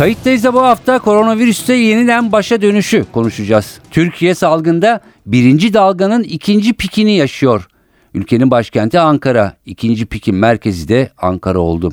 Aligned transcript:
Kayıttayız 0.00 0.44
da 0.44 0.54
bu 0.54 0.62
hafta 0.62 0.98
koronavirüste 0.98 1.74
yeniden 1.74 2.32
başa 2.32 2.62
dönüşü 2.62 3.04
konuşacağız. 3.12 3.80
Türkiye 3.90 4.34
salgında 4.34 5.00
birinci 5.26 5.74
dalganın 5.74 6.22
ikinci 6.22 6.72
pikini 6.72 7.16
yaşıyor. 7.16 7.68
Ülkenin 8.14 8.50
başkenti 8.50 9.00
Ankara, 9.00 9.56
ikinci 9.66 10.06
pikin 10.06 10.34
merkezi 10.34 10.88
de 10.88 11.10
Ankara 11.18 11.58
oldu. 11.58 11.92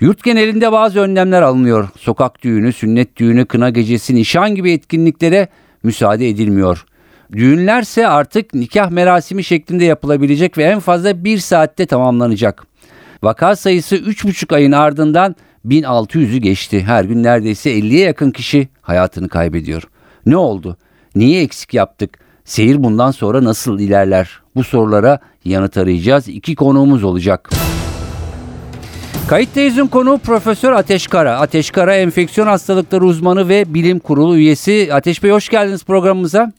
Yurt 0.00 0.24
genelinde 0.24 0.72
bazı 0.72 1.00
önlemler 1.00 1.42
alınıyor. 1.42 1.88
Sokak 1.98 2.42
düğünü, 2.42 2.72
sünnet 2.72 3.16
düğünü, 3.16 3.46
kına 3.46 3.70
gecesi, 3.70 4.14
nişan 4.14 4.54
gibi 4.54 4.72
etkinliklere 4.72 5.48
müsaade 5.82 6.28
edilmiyor. 6.28 6.86
Düğünlerse 7.32 8.08
artık 8.08 8.54
nikah 8.54 8.90
merasimi 8.90 9.44
şeklinde 9.44 9.84
yapılabilecek 9.84 10.58
ve 10.58 10.64
en 10.64 10.80
fazla 10.80 11.24
bir 11.24 11.38
saatte 11.38 11.86
tamamlanacak. 11.86 12.66
Vaka 13.22 13.56
sayısı 13.56 13.96
3,5 13.96 14.54
ayın 14.54 14.72
ardından 14.72 15.36
1600'ü 15.66 16.36
geçti. 16.36 16.82
Her 16.82 17.04
gün 17.04 17.22
neredeyse 17.22 17.70
50'ye 17.70 18.06
yakın 18.06 18.30
kişi 18.30 18.68
hayatını 18.82 19.28
kaybediyor. 19.28 19.82
Ne 20.26 20.36
oldu? 20.36 20.76
Niye 21.14 21.42
eksik 21.42 21.74
yaptık? 21.74 22.18
Seyir 22.44 22.82
bundan 22.82 23.10
sonra 23.10 23.44
nasıl 23.44 23.80
ilerler? 23.80 24.40
Bu 24.56 24.64
sorulara 24.64 25.18
yanıt 25.44 25.76
arayacağız. 25.76 26.28
İki 26.28 26.54
konuğumuz 26.54 27.04
olacak. 27.04 27.50
Kayıttayız'ın 29.28 29.86
konuğu 29.86 30.18
Profesör 30.18 30.72
Ateş 30.72 31.06
Kara. 31.06 31.40
Ateş 31.40 31.70
Kara 31.70 31.94
enfeksiyon 31.94 32.46
hastalıkları 32.46 33.04
uzmanı 33.04 33.48
ve 33.48 33.74
bilim 33.74 33.98
kurulu 33.98 34.36
üyesi. 34.36 34.88
Ateş 34.92 35.22
Bey 35.22 35.30
hoş 35.30 35.48
geldiniz 35.48 35.84
programımıza. 35.84 36.52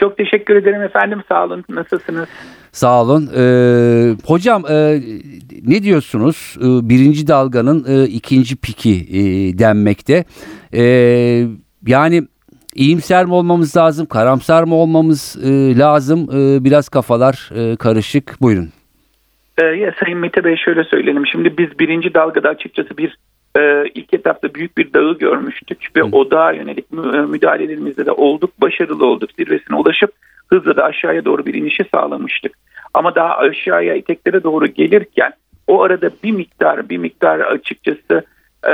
Çok 0.00 0.16
teşekkür 0.16 0.56
ederim 0.56 0.82
efendim. 0.82 1.22
Sağ 1.28 1.44
olun. 1.44 1.64
Nasılsınız? 1.68 2.28
Sağ 2.76 3.02
olun. 3.02 3.30
Ee, 3.36 4.14
hocam 4.26 4.64
e, 4.70 5.00
ne 5.66 5.82
diyorsunuz? 5.82 6.56
Ee, 6.60 6.88
birinci 6.88 7.26
dalganın 7.26 7.84
e, 7.88 8.04
ikinci 8.04 8.56
piki 8.56 8.94
e, 9.10 9.20
denmekte. 9.58 10.24
E, 10.74 10.82
yani 11.86 12.22
iyimser 12.74 13.24
mi 13.24 13.34
olmamız 13.34 13.76
lazım, 13.76 14.06
karamsar 14.06 14.62
mı 14.64 14.74
olmamız 14.74 15.36
e, 15.44 15.78
lazım? 15.78 16.28
E, 16.32 16.64
biraz 16.64 16.88
kafalar 16.88 17.50
e, 17.56 17.76
karışık. 17.76 18.36
Buyurun. 18.42 18.68
Ee, 19.58 19.64
ya 19.64 19.94
Sayın 20.04 20.18
Mete 20.18 20.44
Bey 20.44 20.56
şöyle 20.56 20.84
söyleyelim. 20.84 21.26
Şimdi 21.26 21.58
biz 21.58 21.78
birinci 21.78 22.14
dalgada 22.14 22.48
açıkçası 22.48 22.96
bir 22.98 23.18
e, 23.58 23.90
ilk 23.94 24.14
etapta 24.14 24.54
büyük 24.54 24.78
bir 24.78 24.92
dağı 24.92 25.18
görmüştük 25.18 25.88
ve 25.96 26.00
Hı. 26.00 26.08
o 26.12 26.30
dağa 26.30 26.52
yönelik 26.52 26.84
e, 26.92 27.18
müdahalelerimizde 27.18 28.06
de 28.06 28.12
olduk, 28.12 28.50
başarılı 28.60 29.06
olduk. 29.06 29.30
Zirvesine 29.38 29.76
ulaşıp 29.76 30.10
hızla 30.48 30.76
da 30.76 30.84
aşağıya 30.84 31.24
doğru 31.24 31.46
bir 31.46 31.54
inişi 31.54 31.84
sağlamıştık. 31.94 32.52
Ama 32.94 33.14
daha 33.14 33.36
aşağıya 33.36 33.94
iteklere 33.94 34.42
doğru 34.42 34.66
gelirken 34.66 35.32
o 35.66 35.82
arada 35.82 36.10
bir 36.24 36.32
miktar 36.32 36.88
bir 36.88 36.98
miktar 36.98 37.40
açıkçası 37.40 38.22
e, 38.68 38.72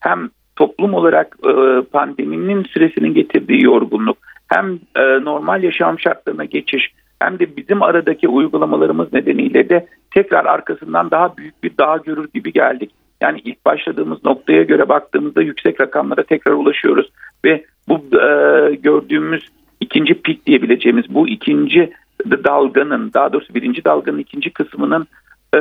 hem 0.00 0.30
toplum 0.56 0.94
olarak 0.94 1.36
e, 1.44 1.82
pandeminin 1.92 2.62
süresinin 2.62 3.14
getirdiği 3.14 3.64
yorgunluk 3.64 4.18
hem 4.48 4.78
e, 4.96 5.02
normal 5.24 5.62
yaşam 5.62 5.98
şartlarına 5.98 6.44
geçiş 6.44 6.92
hem 7.18 7.38
de 7.38 7.56
bizim 7.56 7.82
aradaki 7.82 8.28
uygulamalarımız 8.28 9.12
nedeniyle 9.12 9.68
de 9.68 9.86
tekrar 10.10 10.44
arkasından 10.44 11.10
daha 11.10 11.36
büyük 11.36 11.62
bir 11.62 11.72
dağ 11.78 11.96
görür 11.96 12.28
gibi 12.34 12.52
geldik. 12.52 12.90
Yani 13.20 13.40
ilk 13.44 13.64
başladığımız 13.64 14.24
noktaya 14.24 14.62
göre 14.62 14.88
baktığımızda 14.88 15.42
yüksek 15.42 15.80
rakamlara 15.80 16.22
tekrar 16.22 16.52
ulaşıyoruz 16.52 17.10
ve 17.44 17.64
bu 17.88 17.94
e, 18.18 18.74
gördüğümüz 18.74 19.48
ikinci 19.84 20.14
pik 20.14 20.46
diyebileceğimiz 20.46 21.14
bu 21.14 21.28
ikinci 21.28 21.92
dalganın 22.30 23.10
daha 23.14 23.32
doğrusu 23.32 23.54
birinci 23.54 23.84
dalganın 23.84 24.18
ikinci 24.18 24.50
kısmının 24.50 25.06
e, 25.54 25.60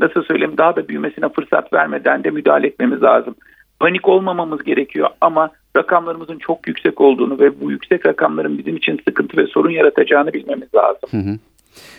nasıl 0.00 0.22
söyleyeyim 0.22 0.58
daha 0.58 0.76
da 0.76 0.88
büyümesine 0.88 1.28
fırsat 1.28 1.72
vermeden 1.72 2.24
de 2.24 2.30
müdahale 2.30 2.66
etmemiz 2.66 3.02
lazım. 3.02 3.34
Panik 3.80 4.08
olmamamız 4.08 4.64
gerekiyor 4.64 5.08
ama 5.20 5.50
rakamlarımızın 5.76 6.38
çok 6.38 6.68
yüksek 6.68 7.00
olduğunu 7.00 7.38
ve 7.38 7.60
bu 7.60 7.70
yüksek 7.70 8.06
rakamların 8.06 8.58
bizim 8.58 8.76
için 8.76 9.00
sıkıntı 9.08 9.36
ve 9.36 9.46
sorun 9.46 9.70
yaratacağını 9.70 10.32
bilmemiz 10.32 10.68
lazım. 10.74 11.08
Hı 11.10 11.16
hı. 11.16 11.38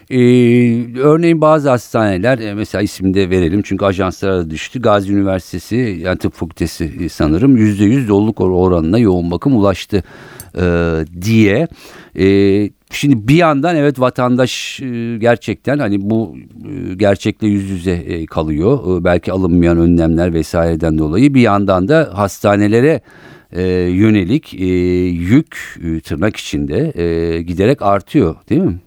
Ee, 0.10 1.00
örneğin 1.00 1.42
bazı 1.42 1.70
hastaneler 1.70 2.40
e, 2.40 2.54
mesela 2.54 2.82
isimde 2.82 3.30
verelim 3.30 3.62
çünkü 3.62 3.86
ajanslara 3.86 4.50
düştü. 4.50 4.82
Gazi 4.82 5.14
Üniversitesi 5.14 6.00
yani 6.02 6.18
tıp 6.18 6.34
fakültesi 6.34 6.92
e, 7.02 7.10
sanırım 7.10 7.58
yüzde 7.58 7.86
yüz 7.86 8.08
doluluk 8.08 8.42
oranına 8.42 9.00
yoğun 9.00 9.32
bakım 9.32 9.56
ulaştı 9.56 10.04
e, 10.58 10.64
diye. 11.22 11.68
E, 12.20 12.26
şimdi 12.92 13.28
bir 13.28 13.36
yandan 13.36 13.76
evet 13.76 14.00
vatandaş 14.00 14.82
e, 14.82 15.18
gerçekten 15.18 15.80
hani 15.80 16.10
bu 16.10 16.36
e, 16.66 16.94
gerçekle 16.94 17.48
yüz 17.48 17.70
yüze 17.70 17.92
e, 17.92 18.26
kalıyor. 18.26 19.00
E, 19.00 19.04
belki 19.04 19.32
alınmayan 19.32 19.78
önlemler 19.78 20.34
vesaireden 20.34 20.98
dolayı 20.98 21.34
bir 21.34 21.42
yandan 21.42 21.88
da 21.88 22.12
hastanelere 22.14 23.02
e, 23.52 23.64
yönelik 23.72 24.54
e, 24.54 24.66
yük 25.08 25.80
e, 25.84 26.00
tırnak 26.00 26.36
içinde 26.36 26.92
e, 27.02 27.42
giderek 27.42 27.82
artıyor 27.82 28.36
değil 28.50 28.62
mi? 28.62 28.80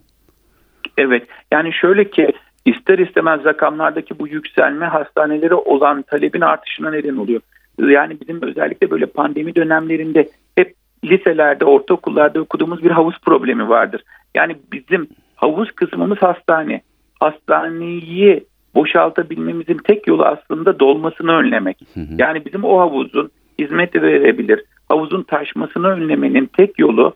Evet 0.96 1.26
yani 1.52 1.72
şöyle 1.72 2.10
ki 2.10 2.32
ister 2.64 2.98
istemez 2.98 3.44
rakamlardaki 3.44 4.18
bu 4.18 4.28
yükselme 4.28 4.86
hastanelere 4.86 5.54
olan 5.54 6.02
talebin 6.02 6.40
artışına 6.40 6.90
neden 6.90 7.16
oluyor. 7.16 7.40
Yani 7.78 8.16
bizim 8.20 8.42
özellikle 8.42 8.90
böyle 8.90 9.06
pandemi 9.06 9.54
dönemlerinde 9.54 10.28
hep 10.56 10.74
liselerde, 11.04 11.64
ortaokullarda 11.64 12.40
okuduğumuz 12.40 12.84
bir 12.84 12.90
havuz 12.90 13.18
problemi 13.18 13.68
vardır. 13.68 14.02
Yani 14.34 14.56
bizim 14.72 15.08
havuz 15.36 15.70
kısmımız 15.72 16.18
hastane. 16.18 16.80
Hastaneyi 17.20 18.44
boşaltabilmemizin 18.74 19.78
tek 19.84 20.06
yolu 20.06 20.24
aslında 20.24 20.80
dolmasını 20.80 21.32
önlemek. 21.32 21.78
Yani 22.18 22.44
bizim 22.44 22.64
o 22.64 22.80
havuzun 22.80 23.30
hizmet 23.58 23.94
verebilir, 23.94 24.64
havuzun 24.88 25.22
taşmasını 25.22 25.86
önlemenin 25.88 26.50
tek 26.56 26.78
yolu 26.78 27.14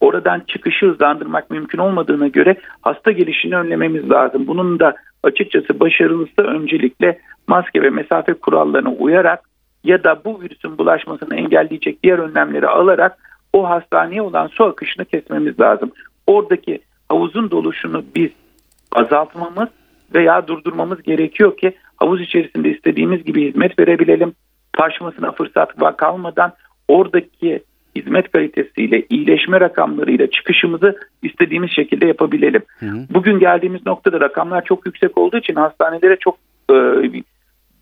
oradan 0.00 0.42
çıkışı 0.46 0.86
hızlandırmak 0.86 1.50
mümkün 1.50 1.78
olmadığına 1.78 2.28
göre 2.28 2.56
hasta 2.82 3.12
gelişini 3.12 3.56
önlememiz 3.56 4.10
lazım. 4.10 4.46
Bunun 4.46 4.80
da 4.80 4.94
açıkçası 5.22 5.80
başarılısı 5.80 6.42
öncelikle 6.42 7.18
maske 7.48 7.82
ve 7.82 7.90
mesafe 7.90 8.34
kurallarına 8.34 8.90
uyarak 8.90 9.40
ya 9.84 10.04
da 10.04 10.24
bu 10.24 10.42
virüsün 10.42 10.78
bulaşmasını 10.78 11.36
engelleyecek 11.36 12.02
diğer 12.02 12.18
önlemleri 12.18 12.68
alarak 12.68 13.18
o 13.52 13.70
hastaneye 13.70 14.22
olan 14.22 14.46
su 14.46 14.64
akışını 14.64 15.04
kesmemiz 15.04 15.60
lazım. 15.60 15.92
Oradaki 16.26 16.80
havuzun 17.08 17.50
doluşunu 17.50 18.04
biz 18.14 18.30
azaltmamız 18.92 19.68
veya 20.14 20.46
durdurmamız 20.46 21.02
gerekiyor 21.02 21.56
ki 21.56 21.76
havuz 21.96 22.20
içerisinde 22.20 22.70
istediğimiz 22.70 23.24
gibi 23.24 23.48
hizmet 23.48 23.78
verebilelim. 23.78 24.34
Taşmasına 24.72 25.32
fırsat 25.32 25.96
kalmadan 25.96 26.52
oradaki 26.88 27.62
hizmet 27.96 28.32
kalitesiyle, 28.32 29.06
iyileşme 29.10 29.60
rakamlarıyla 29.60 30.30
çıkışımızı 30.30 30.98
istediğimiz 31.22 31.70
şekilde 31.70 32.06
yapabilelim. 32.06 32.62
Hı 32.78 32.86
hı. 32.86 33.06
Bugün 33.10 33.38
geldiğimiz 33.38 33.86
noktada 33.86 34.20
rakamlar 34.20 34.64
çok 34.64 34.86
yüksek 34.86 35.18
olduğu 35.18 35.36
için 35.36 35.54
hastanelere 35.54 36.16
çok 36.16 36.36
e, 36.70 36.74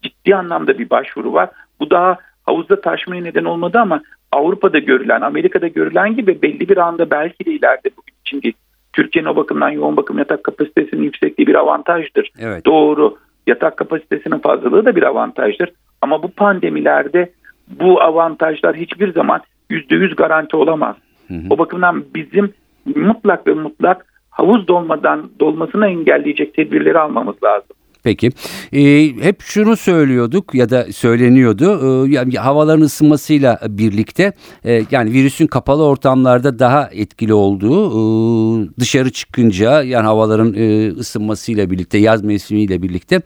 ciddi 0.03 0.37
anlamda 0.37 0.79
bir 0.79 0.91
başvuru 0.91 1.33
var. 1.33 1.51
Bu 1.81 1.91
daha 1.91 2.17
havuzda 2.47 2.81
taşmaya 2.81 3.23
neden 3.23 3.45
olmadı 3.45 3.79
ama 3.79 4.03
Avrupa'da 4.33 4.79
görülen, 4.79 5.21
Amerika'da 5.21 5.69
görülen 5.69 6.17
gibi 6.17 6.43
belli 6.43 6.69
bir 6.69 6.77
anda 6.77 7.11
belki 7.11 7.45
de 7.45 7.51
ileride 7.51 7.91
bugün 7.97 8.15
için 8.27 8.43
değil. 8.43 8.55
Türkiye'nin 8.93 9.29
o 9.29 9.37
bakımdan 9.37 9.71
yoğun 9.71 9.97
bakım 9.97 10.19
yatak 10.19 10.45
kapasitesinin 10.45 11.03
yüksekliği 11.03 11.47
bir 11.47 11.55
avantajdır. 11.55 12.31
Evet. 12.39 12.67
Doğru. 12.67 13.17
Yatak 13.47 13.77
kapasitesinin 13.77 14.39
fazlalığı 14.39 14.85
da 14.85 14.97
bir 14.97 15.03
avantajdır. 15.03 15.71
Ama 16.03 16.23
bu 16.23 16.31
pandemilerde 16.31 17.33
bu 17.69 18.03
avantajlar 18.03 18.77
hiçbir 18.77 19.13
zaman 19.13 19.41
yüzde 19.71 19.95
yüz 19.95 20.17
garanti 20.17 20.57
olamaz. 20.57 20.97
Hı 21.29 21.35
hı. 21.35 21.41
O 21.51 21.59
bakımdan 21.59 22.05
bizim 22.15 22.53
mutlak 22.97 23.47
ve 23.47 23.55
mutlak 23.55 24.07
havuz 24.31 24.69
dolmadan 24.69 25.31
dolmasını 25.41 25.87
engelleyecek 25.87 26.55
tedbirleri 26.55 26.99
almamız 26.99 27.43
lazım. 27.45 27.77
Peki. 28.09 28.31
E, 28.73 29.13
hep 29.23 29.43
şunu 29.43 29.77
söylüyorduk 29.77 30.55
ya 30.55 30.71
da 30.71 30.93
söyleniyordu. 30.93 32.07
E, 32.07 32.11
yani 32.13 32.35
havaların 32.35 32.81
ısınmasıyla 32.81 33.59
birlikte 33.69 34.33
e, 34.65 34.85
yani 34.91 35.13
virüsün 35.13 35.47
kapalı 35.47 35.85
ortamlarda 35.85 36.59
daha 36.59 36.91
etkili 36.93 37.35
olduğu 37.35 37.89
e, 37.91 38.69
dışarı 38.81 39.11
çıkınca 39.11 39.83
yani 39.83 40.07
havaların 40.07 40.55
e, 40.55 40.89
ısınmasıyla 40.89 41.71
birlikte 41.71 41.99
yaz 41.99 42.25
mevsimiyle 42.25 42.83
birlikte 42.83 43.23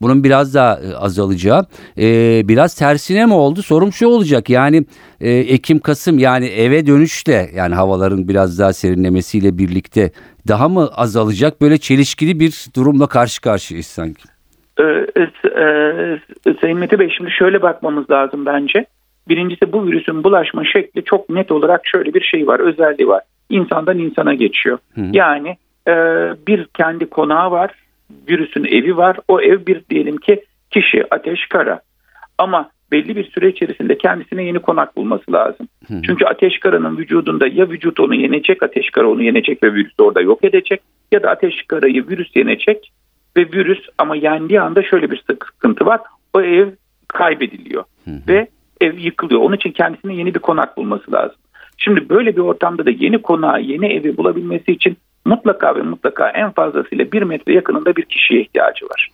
bunun 0.00 0.24
biraz 0.24 0.54
daha 0.54 0.80
e, 0.80 0.94
azalacağı. 0.94 1.66
E, 1.98 2.42
biraz 2.48 2.74
tersine 2.74 3.26
mi 3.26 3.34
oldu? 3.34 3.62
Sorum 3.62 3.92
şu 3.92 4.06
olacak 4.06 4.50
yani 4.50 4.84
e, 5.20 5.30
Ekim 5.30 5.78
Kasım 5.78 6.18
yani 6.18 6.46
eve 6.46 6.86
dönüşle 6.86 7.50
yani 7.54 7.74
havaların 7.74 8.28
biraz 8.28 8.58
daha 8.58 8.72
serinlemesiyle 8.72 9.58
birlikte 9.58 10.10
daha 10.48 10.68
mı 10.68 10.88
azalacak? 10.96 11.60
Böyle 11.60 11.78
çelişkili 11.78 12.40
bir 12.40 12.66
durumla 12.76 13.06
karşı 13.06 13.40
karşıyayız 13.40 13.86
sanki. 13.86 14.22
Ee, 14.78 14.82
e, 14.84 16.54
Sayın 16.60 16.78
Mete 16.78 16.98
Bey 16.98 17.10
şimdi 17.16 17.30
şöyle 17.30 17.62
bakmamız 17.62 18.10
lazım 18.10 18.46
bence. 18.46 18.86
Birincisi 19.28 19.72
bu 19.72 19.86
virüsün 19.86 20.24
bulaşma 20.24 20.64
şekli 20.64 21.04
çok 21.04 21.28
net 21.28 21.52
olarak 21.52 21.80
şöyle 21.84 22.14
bir 22.14 22.20
şey 22.20 22.46
var, 22.46 22.60
özelliği 22.60 23.08
var. 23.08 23.22
İnsandan 23.50 23.98
insana 23.98 24.34
geçiyor. 24.34 24.78
Hı. 24.94 25.00
Yani 25.12 25.56
e, 25.88 25.92
bir 26.48 26.66
kendi 26.66 27.06
konağı 27.06 27.50
var, 27.50 27.70
virüsün 28.28 28.64
evi 28.64 28.96
var. 28.96 29.16
O 29.28 29.40
ev 29.40 29.66
bir 29.66 29.82
diyelim 29.90 30.16
ki 30.16 30.44
kişi, 30.70 31.04
ateş, 31.10 31.46
kara. 31.46 31.80
Ama 32.38 32.70
belli 32.94 33.16
bir 33.16 33.30
süre 33.30 33.48
içerisinde 33.48 33.98
kendisine 33.98 34.44
yeni 34.44 34.58
konak 34.58 34.96
bulması 34.96 35.32
lazım. 35.32 35.68
Hı. 35.88 36.02
Çünkü 36.06 36.24
ateş 36.24 36.58
karanın 36.58 36.98
vücudunda 36.98 37.46
ya 37.46 37.68
vücut 37.68 38.00
onu 38.00 38.14
yenecek, 38.14 38.62
ateş 38.62 38.90
kara 38.90 39.08
onu 39.08 39.22
yenecek 39.22 39.62
ve 39.62 39.74
virüs 39.74 39.92
orada 39.98 40.20
yok 40.20 40.44
edecek. 40.44 40.80
Ya 41.12 41.22
da 41.22 41.30
ateş 41.30 41.62
karayı 41.62 42.08
virüs 42.08 42.36
yenecek 42.36 42.92
ve 43.36 43.40
virüs 43.52 43.78
ama 43.98 44.16
yendiği 44.16 44.60
anda 44.60 44.82
şöyle 44.82 45.10
bir 45.10 45.24
sıkıntı 45.26 45.86
var. 45.86 46.00
O 46.34 46.40
ev 46.40 46.68
kaybediliyor 47.08 47.84
Hı 48.04 48.10
hı. 48.10 48.20
ve 48.28 48.48
ev 48.80 48.98
yıkılıyor. 48.98 49.40
Onun 49.40 49.56
için 49.56 49.70
kendisine 49.70 50.14
yeni 50.14 50.34
bir 50.34 50.40
konak 50.40 50.76
bulması 50.76 51.12
lazım. 51.12 51.36
Şimdi 51.78 52.08
böyle 52.08 52.36
bir 52.36 52.40
ortamda 52.40 52.86
da 52.86 52.90
yeni 52.90 53.22
konağı, 53.22 53.60
yeni 53.60 53.92
evi 53.92 54.16
bulabilmesi 54.16 54.72
için 54.72 54.96
mutlaka 55.24 55.76
ve 55.76 55.82
mutlaka 55.82 56.30
en 56.30 56.50
fazlasıyla 56.50 57.12
bir 57.12 57.22
metre 57.22 57.54
yakınında 57.54 57.96
bir 57.96 58.02
kişiye 58.02 58.40
ihtiyacı 58.40 58.86
var. 58.86 59.10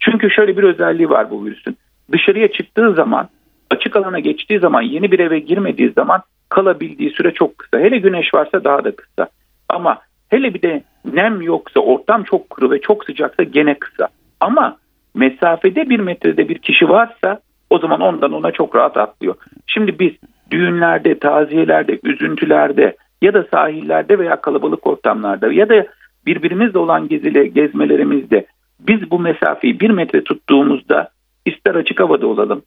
Çünkü 0.00 0.30
şöyle 0.30 0.56
bir 0.56 0.62
özelliği 0.62 1.10
var 1.10 1.30
bu 1.30 1.44
virüsün. 1.44 1.76
Dışarıya 2.12 2.48
çıktığı 2.52 2.94
zaman, 2.94 3.28
açık 3.70 3.96
alana 3.96 4.18
geçtiği 4.18 4.58
zaman, 4.58 4.82
yeni 4.82 5.12
bir 5.12 5.18
eve 5.18 5.38
girmediği 5.38 5.90
zaman 5.90 6.22
kalabildiği 6.48 7.10
süre 7.10 7.32
çok 7.34 7.58
kısa. 7.58 7.78
Hele 7.78 7.98
güneş 7.98 8.34
varsa 8.34 8.64
daha 8.64 8.84
da 8.84 8.96
kısa. 8.96 9.28
Ama 9.68 9.98
hele 10.28 10.54
bir 10.54 10.62
de 10.62 10.82
nem 11.12 11.42
yoksa, 11.42 11.80
ortam 11.80 12.24
çok 12.24 12.50
kuru 12.50 12.70
ve 12.70 12.80
çok 12.80 13.04
sıcaksa 13.04 13.42
gene 13.42 13.74
kısa. 13.78 14.08
Ama 14.40 14.76
mesafede 15.14 15.88
bir 15.88 16.00
metrede 16.00 16.48
bir 16.48 16.58
kişi 16.58 16.88
varsa 16.88 17.40
o 17.70 17.78
zaman 17.78 18.00
ondan 18.00 18.32
ona 18.32 18.50
çok 18.50 18.76
rahat 18.76 18.96
atlıyor. 18.96 19.34
Şimdi 19.66 19.98
biz 19.98 20.12
düğünlerde, 20.50 21.18
taziyelerde, 21.18 21.98
üzüntülerde 22.02 22.96
ya 23.22 23.34
da 23.34 23.44
sahillerde 23.50 24.18
veya 24.18 24.40
kalabalık 24.40 24.86
ortamlarda 24.86 25.52
ya 25.52 25.68
da 25.68 25.86
birbirimizle 26.26 26.78
olan 26.78 27.08
gezile, 27.08 27.46
gezmelerimizde 27.46 28.46
biz 28.80 29.10
bu 29.10 29.18
mesafeyi 29.18 29.80
bir 29.80 29.90
metre 29.90 30.24
tuttuğumuzda 30.24 31.08
ister 31.46 31.74
açık 31.74 32.00
havada 32.00 32.26
olalım, 32.26 32.62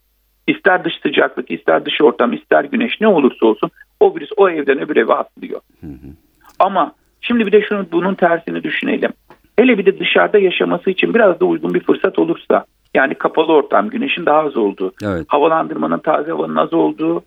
ister 0.47 0.83
dış 0.85 0.93
sıcaklık, 1.03 1.51
ister 1.51 1.85
dış 1.85 2.01
ortam, 2.01 2.33
ister 2.33 2.63
güneş 2.63 3.01
ne 3.01 3.07
olursa 3.07 3.45
olsun 3.45 3.71
o 3.99 4.15
virüs 4.15 4.29
o 4.37 4.49
evden 4.49 4.79
öbür 4.79 4.95
eve 4.95 5.13
atlıyor. 5.13 5.61
Ama 6.59 6.91
şimdi 7.21 7.45
bir 7.45 7.51
de 7.51 7.61
şunu 7.61 7.85
bunun 7.91 8.15
tersini 8.15 8.63
düşünelim. 8.63 9.11
Hele 9.59 9.77
bir 9.77 9.85
de 9.85 9.99
dışarıda 9.99 10.39
yaşaması 10.39 10.89
için 10.89 11.13
biraz 11.13 11.39
da 11.39 11.45
uygun 11.45 11.73
bir 11.73 11.79
fırsat 11.79 12.19
olursa 12.19 12.65
yani 12.95 13.15
kapalı 13.15 13.53
ortam, 13.53 13.89
güneşin 13.89 14.25
daha 14.25 14.39
az 14.39 14.57
olduğu, 14.57 14.93
Evet. 15.03 15.25
havalandırmanın 15.27 15.99
taze 15.99 16.31
havanın 16.31 16.55
az 16.55 16.73
olduğu 16.73 17.23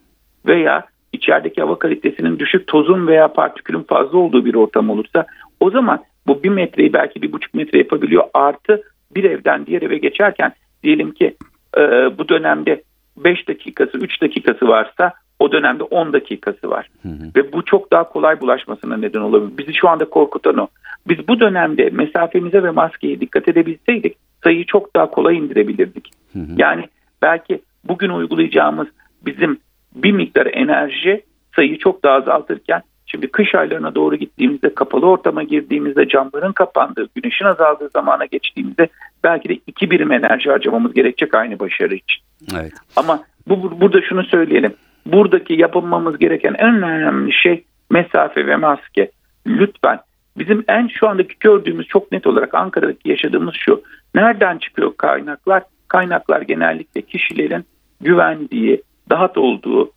veya 0.47 0.85
içerideki 1.13 1.61
hava 1.61 1.79
kalitesinin 1.79 2.39
düşük 2.39 2.67
tozun 2.67 3.07
veya 3.07 3.33
partikülün 3.33 3.83
fazla 3.83 4.19
olduğu 4.19 4.45
bir 4.45 4.55
ortam 4.55 4.91
olursa 4.91 5.27
o 5.61 5.71
zaman 5.71 6.05
bu 6.27 6.43
bir 6.43 6.49
metreyi 6.49 6.93
belki 6.93 7.23
bir 7.23 7.33
buçuk 7.33 7.55
metre 7.55 7.79
yapabiliyor 7.79 8.25
artı 8.35 8.83
bir 9.15 9.25
evden 9.25 9.67
diğer 9.67 9.83
eve 9.83 9.99
geçerken 9.99 10.53
diyelim 10.83 11.13
ki 11.13 11.37
e, 11.77 11.81
bu 12.19 12.29
dönemde 12.29 12.83
5 13.17 13.49
dakikası 13.49 13.99
3 13.99 14.23
dakikası 14.23 14.69
varsa 14.69 15.13
o 15.39 15.53
dönemde 15.53 15.83
10 15.83 16.13
dakikası 16.13 16.71
var. 16.71 16.89
Hı 17.03 17.09
hı. 17.09 17.31
Ve 17.37 17.53
bu 17.53 17.65
çok 17.65 17.93
daha 17.93 18.09
kolay 18.09 18.41
bulaşmasına 18.41 18.97
neden 18.97 19.21
olabilir. 19.21 19.59
Bizi 19.59 19.75
şu 19.75 19.89
anda 19.89 20.05
korkutan 20.05 20.59
o. 20.59 20.69
Biz 21.09 21.29
bu 21.29 21.41
dönemde 21.41 21.91
mesafemize 21.91 22.63
ve 22.63 22.71
maskeye 22.71 23.21
dikkat 23.21 23.49
edebilseydik 23.49 24.17
sayıyı 24.45 24.65
çok 24.67 24.97
daha 24.97 25.11
kolay 25.11 25.39
indirebilirdik. 25.39 26.11
Hı 26.33 26.39
hı. 26.39 26.53
Yani 26.57 26.85
belki 27.23 27.63
bugün 27.85 28.11
uygulayacağımız 28.11 28.89
bizim 29.27 29.59
bir 29.95 30.13
miktar 30.13 30.47
enerji 30.47 31.23
sayıyı 31.57 31.79
çok 31.79 32.03
daha 32.03 32.15
azaltırken 32.15 32.83
şimdi 33.11 33.29
kış 33.29 33.55
aylarına 33.55 33.95
doğru 33.95 34.17
gittiğimizde 34.17 34.75
kapalı 34.75 35.07
ortama 35.07 35.43
girdiğimizde 35.43 36.09
camların 36.09 36.53
kapandığı 36.53 37.09
güneşin 37.15 37.45
azaldığı 37.45 37.89
zamana 37.89 38.25
geçtiğimizde 38.25 38.89
belki 39.25 39.49
de 39.49 39.59
iki 39.67 39.91
birim 39.91 40.13
enerji 40.13 40.51
harcamamız 40.51 40.95
gerekecek 40.95 41.35
aynı 41.35 41.59
başarı 41.59 41.95
için. 41.95 42.23
Evet. 42.61 42.73
Ama 42.97 43.23
bu, 43.49 43.63
bu- 43.63 43.81
burada 43.81 44.01
şunu 44.03 44.25
söyleyelim. 44.25 44.75
Buradaki 45.07 45.55
yapılmamız 45.55 46.19
gereken 46.19 46.55
en 46.59 46.83
önemli 46.83 47.33
şey 47.33 47.65
mesafe 47.91 48.47
ve 48.47 48.57
maske. 48.57 49.11
Lütfen 49.47 49.99
bizim 50.39 50.65
en 50.69 50.87
şu 50.89 51.09
andaki 51.09 51.35
gördüğümüz 51.41 51.87
çok 51.87 52.13
net 52.13 52.27
olarak 52.27 52.55
Ankara'daki 52.55 53.09
yaşadığımız 53.11 53.55
şu. 53.55 53.83
Nereden 54.15 54.59
çıkıyor 54.59 54.93
kaynaklar? 54.97 55.63
Kaynaklar 55.89 56.41
genellikle 56.41 57.03
kişilerin 57.03 57.65
güvendiği, 58.01 58.83
rahat 59.13 59.39
olduğu, 59.39 59.91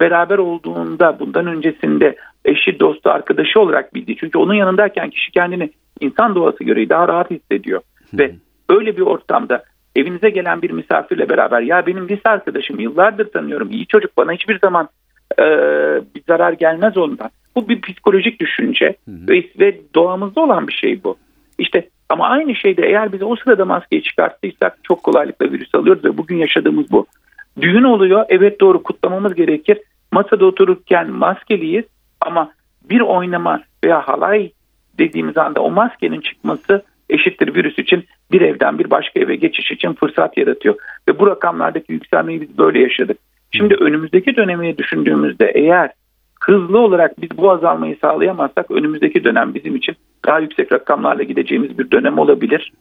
beraber 0.00 0.38
olduğunda 0.38 1.18
bundan 1.20 1.46
öncesinde 1.46 2.16
eşi, 2.44 2.80
dostu, 2.80 3.10
arkadaşı 3.10 3.60
olarak 3.60 3.94
bildiği. 3.94 4.16
Çünkü 4.16 4.38
onun 4.38 4.54
yanındayken 4.54 5.10
kişi 5.10 5.32
kendini 5.32 5.70
insan 6.00 6.34
doğası 6.34 6.64
gereği 6.64 6.88
daha 6.88 7.08
rahat 7.08 7.30
hissediyor. 7.30 7.80
Ve 8.14 8.34
öyle 8.68 8.96
bir 8.96 9.02
ortamda 9.02 9.64
evinize 9.96 10.30
gelen 10.30 10.62
bir 10.62 10.70
misafirle 10.70 11.28
beraber 11.28 11.60
ya 11.60 11.86
benim 11.86 12.08
lise 12.08 12.28
arkadaşım 12.28 12.80
yıllardır 12.80 13.30
tanıyorum 13.32 13.70
iyi 13.70 13.86
çocuk 13.86 14.16
bana 14.16 14.32
hiçbir 14.32 14.58
zaman 14.58 14.88
e, 15.38 15.44
bir 16.14 16.22
zarar 16.26 16.52
gelmez 16.52 16.96
ondan. 16.96 17.30
Bu 17.56 17.68
bir 17.68 17.80
psikolojik 17.80 18.40
düşünce 18.40 18.96
ve, 19.08 19.44
ve 19.60 19.80
doğamızda 19.94 20.40
olan 20.40 20.68
bir 20.68 20.72
şey 20.72 21.04
bu. 21.04 21.16
İşte 21.58 21.88
ama 22.08 22.28
aynı 22.28 22.54
şeyde 22.54 22.86
eğer 22.86 23.12
biz 23.12 23.22
o 23.22 23.36
sırada 23.36 23.64
maskeyi 23.64 24.02
çıkarttıysak 24.02 24.78
çok 24.82 25.02
kolaylıkla 25.02 25.52
virüs 25.52 25.74
alıyoruz 25.74 26.04
ve 26.04 26.16
bugün 26.18 26.36
yaşadığımız 26.36 26.90
bu. 26.90 27.06
Düğün 27.60 27.82
oluyor 27.82 28.24
evet 28.28 28.60
doğru 28.60 28.82
kutlamamız 28.82 29.34
gerekir. 29.34 29.78
Masada 30.12 30.46
otururken 30.46 31.10
maskeliyiz 31.10 31.84
ama 32.20 32.52
bir 32.90 33.00
oynama 33.00 33.62
veya 33.84 34.08
halay 34.08 34.50
dediğimiz 34.98 35.36
anda 35.36 35.60
o 35.60 35.70
maskenin 35.70 36.20
çıkması 36.20 36.82
eşittir 37.10 37.54
virüs 37.54 37.78
için 37.78 38.04
bir 38.32 38.40
evden 38.40 38.78
bir 38.78 38.90
başka 38.90 39.20
eve 39.20 39.36
geçiş 39.36 39.70
için 39.70 39.92
fırsat 39.92 40.36
yaratıyor. 40.38 40.74
Ve 41.08 41.18
bu 41.18 41.26
rakamlardaki 41.26 41.92
yükselmeyi 41.92 42.40
biz 42.40 42.58
böyle 42.58 42.80
yaşadık. 42.80 43.18
Şimdi 43.50 43.74
önümüzdeki 43.74 44.36
dönemi 44.36 44.78
düşündüğümüzde 44.78 45.52
eğer 45.54 45.90
hızlı 46.40 46.78
olarak 46.78 47.22
biz 47.22 47.38
bu 47.38 47.50
azalmayı 47.50 47.96
sağlayamazsak 48.00 48.70
önümüzdeki 48.70 49.24
dönem 49.24 49.54
bizim 49.54 49.76
için 49.76 49.96
daha 50.26 50.38
yüksek 50.38 50.72
rakamlarla 50.72 51.22
gideceğimiz 51.22 51.78
bir 51.78 51.90
dönem 51.90 52.18
olabilir. 52.18 52.72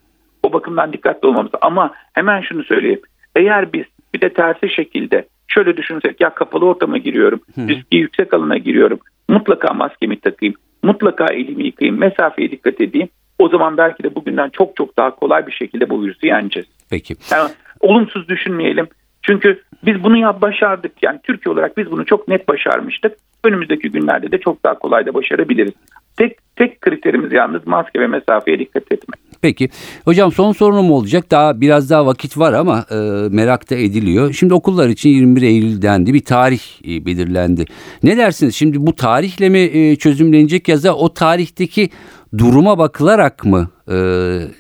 O 0.44 0.54
bakımdan 0.54 0.94
dikkatli 0.94 1.28
olmamız. 1.28 1.52
Ama 1.62 1.92
hemen 2.14 2.42
şunu 2.42 2.64
söyleyeyim. 2.64 3.02
Eğer 3.36 3.74
biz 3.74 3.86
bir 4.14 4.22
de 4.22 4.34
tersi 4.34 4.70
şekilde 4.70 5.26
şöyle 5.48 5.78
düşünsek 5.78 6.22
ya 6.22 6.30
kapalı 6.30 6.66
ortama 6.66 6.98
giriyorum, 6.98 7.42
riski 7.58 7.98
yüksek 7.98 8.34
alana 8.34 8.58
giriyorum. 8.58 9.00
Mutlaka 9.30 9.74
maskemi 9.74 10.20
takayım, 10.20 10.56
mutlaka 10.84 11.26
elimi 11.26 11.66
yıkayayım, 11.66 12.00
mesafeye 12.00 12.52
dikkat 12.52 12.82
edeyim. 12.82 13.10
O 13.40 13.50
zaman 13.50 13.78
belki 13.78 14.04
de 14.04 14.16
bugünden 14.16 14.50
çok 14.50 14.76
çok 14.76 14.98
daha 14.98 15.16
kolay 15.16 15.48
bir 15.48 15.52
şekilde 15.52 15.90
bu 15.90 16.04
virüsü 16.04 16.28
yeneceğiz. 16.28 16.68
Peki. 16.90 17.16
Yani 17.32 17.50
olumsuz 17.80 18.30
düşünmeyelim. 18.30 18.88
Çünkü 19.22 19.62
biz 19.86 20.04
bunu 20.04 20.18
ya 20.18 20.42
başardık. 20.42 20.92
Yani 21.02 21.20
Türkiye 21.24 21.54
olarak 21.54 21.78
biz 21.78 21.92
bunu 21.92 22.06
çok 22.06 22.28
net 22.28 22.48
başarmıştık. 22.48 23.18
Önümüzdeki 23.44 23.92
günlerde 23.92 24.32
de 24.32 24.38
çok 24.38 24.64
daha 24.64 24.80
kolay 24.80 25.06
da 25.06 25.14
başarabiliriz. 25.14 25.74
Tek 26.18 26.56
tek 26.56 26.82
kriterimiz 26.82 27.34
yalnız 27.34 27.68
maske 27.68 28.00
ve 28.00 28.08
mesafeye 28.08 28.60
dikkat 28.60 28.92
etmek. 28.92 29.20
Peki. 29.42 29.70
Hocam 30.06 30.32
son 30.32 30.52
sorunum 30.52 30.92
olacak. 30.92 31.32
Daha 31.32 31.62
biraz 31.62 31.90
daha 31.90 32.06
vakit 32.06 32.38
var 32.38 32.54
ama 32.54 32.86
e, 32.92 32.96
merak 33.30 33.70
da 33.70 33.76
ediliyor. 33.76 34.34
Şimdi 34.34 34.54
okullar 34.54 34.90
için 34.90 35.10
21 35.10 35.42
Eylül 35.42 35.82
dendi. 35.82 36.14
Bir 36.14 36.26
tarih 36.26 36.62
e, 36.88 37.06
belirlendi. 37.06 37.66
Ne 38.04 38.18
dersiniz? 38.18 38.56
Şimdi 38.56 38.88
bu 38.88 38.96
tarihle 38.96 39.50
mi 39.50 39.60
e, 39.60 39.96
çözümlenecek 39.96 40.68
ya 40.68 40.84
da 40.84 40.96
o 40.96 41.14
tarihteki 41.14 41.90
duruma 42.38 42.78
bakılarak 42.78 43.46
mı 43.46 43.70
e, 43.92 43.98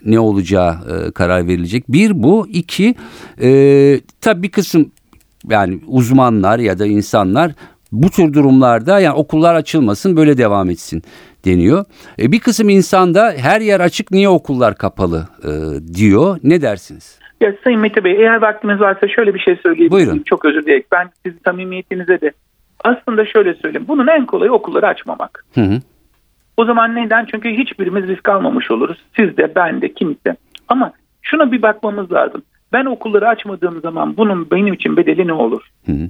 ne 0.06 0.20
olacağı 0.20 0.72
e, 0.72 1.12
karar 1.12 1.48
verilecek? 1.48 1.84
Bir 1.90 2.24
bu. 2.24 2.48
iki 2.48 2.96
e, 3.42 4.02
tabii 4.22 4.44
bir 4.44 4.50
kısım 4.50 4.92
yani 5.50 5.80
uzmanlar 5.88 6.60
ya 6.60 6.80
da 6.80 6.86
insanlar 6.86 7.52
bu 7.92 8.10
tür 8.10 8.34
durumlarda 8.34 9.00
yani 9.00 9.16
okullar 9.16 9.56
açılmasın 9.56 10.18
böyle 10.18 10.38
devam 10.38 10.70
etsin 10.70 11.04
deniyor. 11.46 11.86
E, 12.20 12.32
bir 12.32 12.40
kısım 12.40 12.70
insan 12.70 13.14
da 13.14 13.34
her 13.38 13.62
yer 13.62 13.80
açık 13.80 14.12
niye 14.12 14.30
okullar 14.30 14.76
kapalı 14.76 15.28
e, 15.44 15.52
diyor. 15.94 16.40
Ne 16.44 16.62
dersiniz? 16.62 17.20
Ya 17.42 17.54
Sayın 17.64 17.80
Mete 17.80 18.04
Bey 18.04 18.12
eğer 18.12 18.42
vaktiniz 18.42 18.80
varsa 18.80 19.08
şöyle 19.08 19.34
bir 19.34 19.40
şey 19.40 19.56
söyleyebilirim. 19.56 19.92
Buyurun. 19.92 20.24
Çok 20.26 20.46
özür 20.46 20.66
dilerim. 20.66 20.84
Ben 20.92 21.10
sizin 21.26 21.40
samimiyetinize 21.46 22.22
de 22.22 22.32
aslında 22.84 23.26
şöyle 23.26 23.54
söyleyeyim. 23.54 23.86
Bunun 23.88 24.08
en 24.08 24.26
kolayı 24.26 24.52
okulları 24.52 24.88
açmamak. 24.88 25.46
Hı 25.54 25.62
hı. 25.62 25.80
O 26.58 26.66
zaman 26.66 26.96
neden? 26.96 27.28
Çünkü 27.32 27.50
hiçbirimiz 27.50 28.08
risk 28.08 28.30
almamış 28.30 28.72
oluruz. 28.72 28.98
Siz 29.16 29.38
de 29.38 29.56
ben 29.56 29.82
de 29.82 29.94
kimse. 29.94 30.36
Ama 30.68 30.92
şuna 31.22 31.52
bir 31.52 31.62
bakmamız 31.62 32.12
lazım. 32.12 32.42
Ben 32.74 32.86
okulları 32.86 33.28
açmadığım 33.28 33.82
zaman 33.82 34.18
bunun 34.18 34.52
benim 34.52 34.74
için 34.74 34.98
bedeli 34.98 35.28
ne 35.28 35.34
olur? 35.34 35.62
Hı 35.86 35.92
hı. 35.92 36.10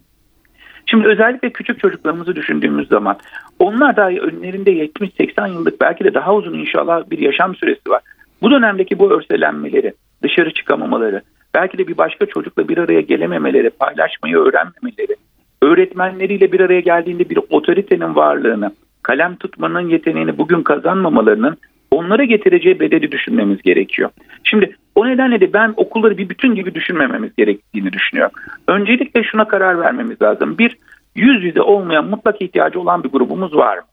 Şimdi 0.90 1.08
özellikle 1.08 1.50
küçük 1.50 1.80
çocuklarımızı 1.80 2.36
düşündüğümüz 2.36 2.88
zaman 2.88 3.18
onlar 3.60 3.96
da 3.96 4.08
önlerinde 4.08 4.72
70-80 4.72 5.50
yıllık 5.50 5.82
belki 5.82 6.04
de 6.04 6.14
daha 6.14 6.36
uzun 6.36 6.54
inşallah 6.54 7.10
bir 7.10 7.20
yaşam 7.20 7.56
süresi 7.56 7.90
var. 7.90 8.02
Bu 8.42 8.52
dönemdeki 8.52 9.00
bu 9.00 9.12
örselenmeleri, 9.12 9.94
dışarı 10.24 10.54
çıkamamaları, 10.54 11.22
belki 11.56 11.78
de 11.78 11.88
bir 11.88 11.98
başka 11.98 12.26
çocukla 12.26 12.68
bir 12.68 12.78
araya 12.78 13.02
gelememeleri, 13.02 13.70
paylaşmayı 13.70 14.38
öğrenmemeleri, 14.38 15.16
öğretmenleriyle 15.62 16.52
bir 16.52 16.60
araya 16.60 16.80
geldiğinde 16.80 17.30
bir 17.30 17.40
otoritenin 17.50 18.16
varlığını, 18.16 18.72
kalem 19.04 19.36
tutmanın 19.36 19.90
yeteneğini 19.90 20.38
bugün 20.38 20.64
kazanmamalarının 20.64 21.58
onlara 21.92 22.24
getireceği 22.24 22.80
bedeli 22.80 23.12
düşünmemiz 23.12 23.62
gerekiyor. 23.62 24.10
Şimdi 24.44 24.76
o 24.98 25.08
nedenle 25.08 25.42
de 25.42 25.54
ben 25.54 25.74
okulları 25.78 26.18
bir 26.18 26.30
bütün 26.30 26.56
gibi 26.56 26.76
düşünmememiz 26.76 27.36
gerektiğini 27.36 27.94
düşünüyorum. 27.94 28.36
Öncelikle 28.68 29.24
şuna 29.24 29.48
karar 29.48 29.80
vermemiz 29.80 30.22
lazım. 30.22 30.58
Bir, 30.58 30.78
yüz 31.16 31.44
yüze 31.44 31.62
olmayan 31.62 32.06
mutlak 32.06 32.42
ihtiyacı 32.42 32.80
olan 32.80 33.04
bir 33.04 33.10
grubumuz 33.10 33.56
var 33.56 33.78
mı? 33.78 33.84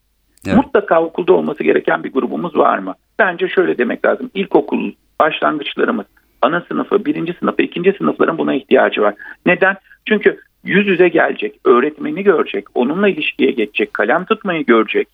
Evet. 0.47 0.57
Mutlaka 0.57 1.03
okulda 1.03 1.33
olması 1.33 1.63
gereken 1.63 2.05
bir 2.05 2.13
grubumuz 2.13 2.57
var 2.57 2.79
mı? 2.79 2.95
Bence 3.19 3.49
şöyle 3.49 3.79
demek 3.79 4.05
lazım. 4.05 4.31
İlkokul 4.35 4.93
başlangıçlarımız, 5.21 6.07
ana 6.43 6.61
sınıfı, 6.61 7.05
birinci 7.05 7.33
sınıfı, 7.41 7.63
ikinci 7.63 7.93
sınıfların 7.99 8.39
buna 8.39 8.55
ihtiyacı 8.55 9.03
var. 9.03 9.15
Neden? 9.47 9.77
Çünkü 10.09 10.41
yüz 10.65 10.87
yüze 10.87 11.09
gelecek, 11.09 11.61
öğretmeni 11.65 12.23
görecek, 12.23 12.65
onunla 12.75 13.09
ilişkiye 13.09 13.51
geçecek, 13.51 13.95
kalem 13.95 14.25
tutmayı 14.25 14.67
görecek. 14.67 15.09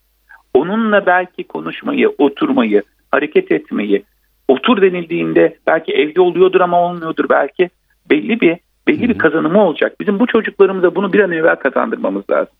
Onunla 0.55 1.07
belki 1.07 1.45
konuşmayı, 1.45 2.09
oturmayı, 2.19 2.83
hareket 3.11 3.53
etmeyi, 3.53 4.03
otur 4.51 4.83
denildiğinde 4.83 5.57
belki 5.67 5.93
evde 5.93 6.21
oluyordur 6.21 6.61
ama 6.61 6.81
olmuyordur 6.81 7.29
belki. 7.29 7.71
Belli 8.11 8.41
bir 8.41 8.57
belli 8.89 9.09
bir 9.09 9.19
kazanımı 9.19 9.65
olacak. 9.65 10.01
Bizim 10.01 10.19
bu 10.19 10.27
çocuklarımıza 10.27 10.95
bunu 10.95 11.13
bir 11.13 11.21
an 11.21 11.33
evvel 11.33 11.57
kazandırmamız 11.57 12.31
lazım. 12.31 12.55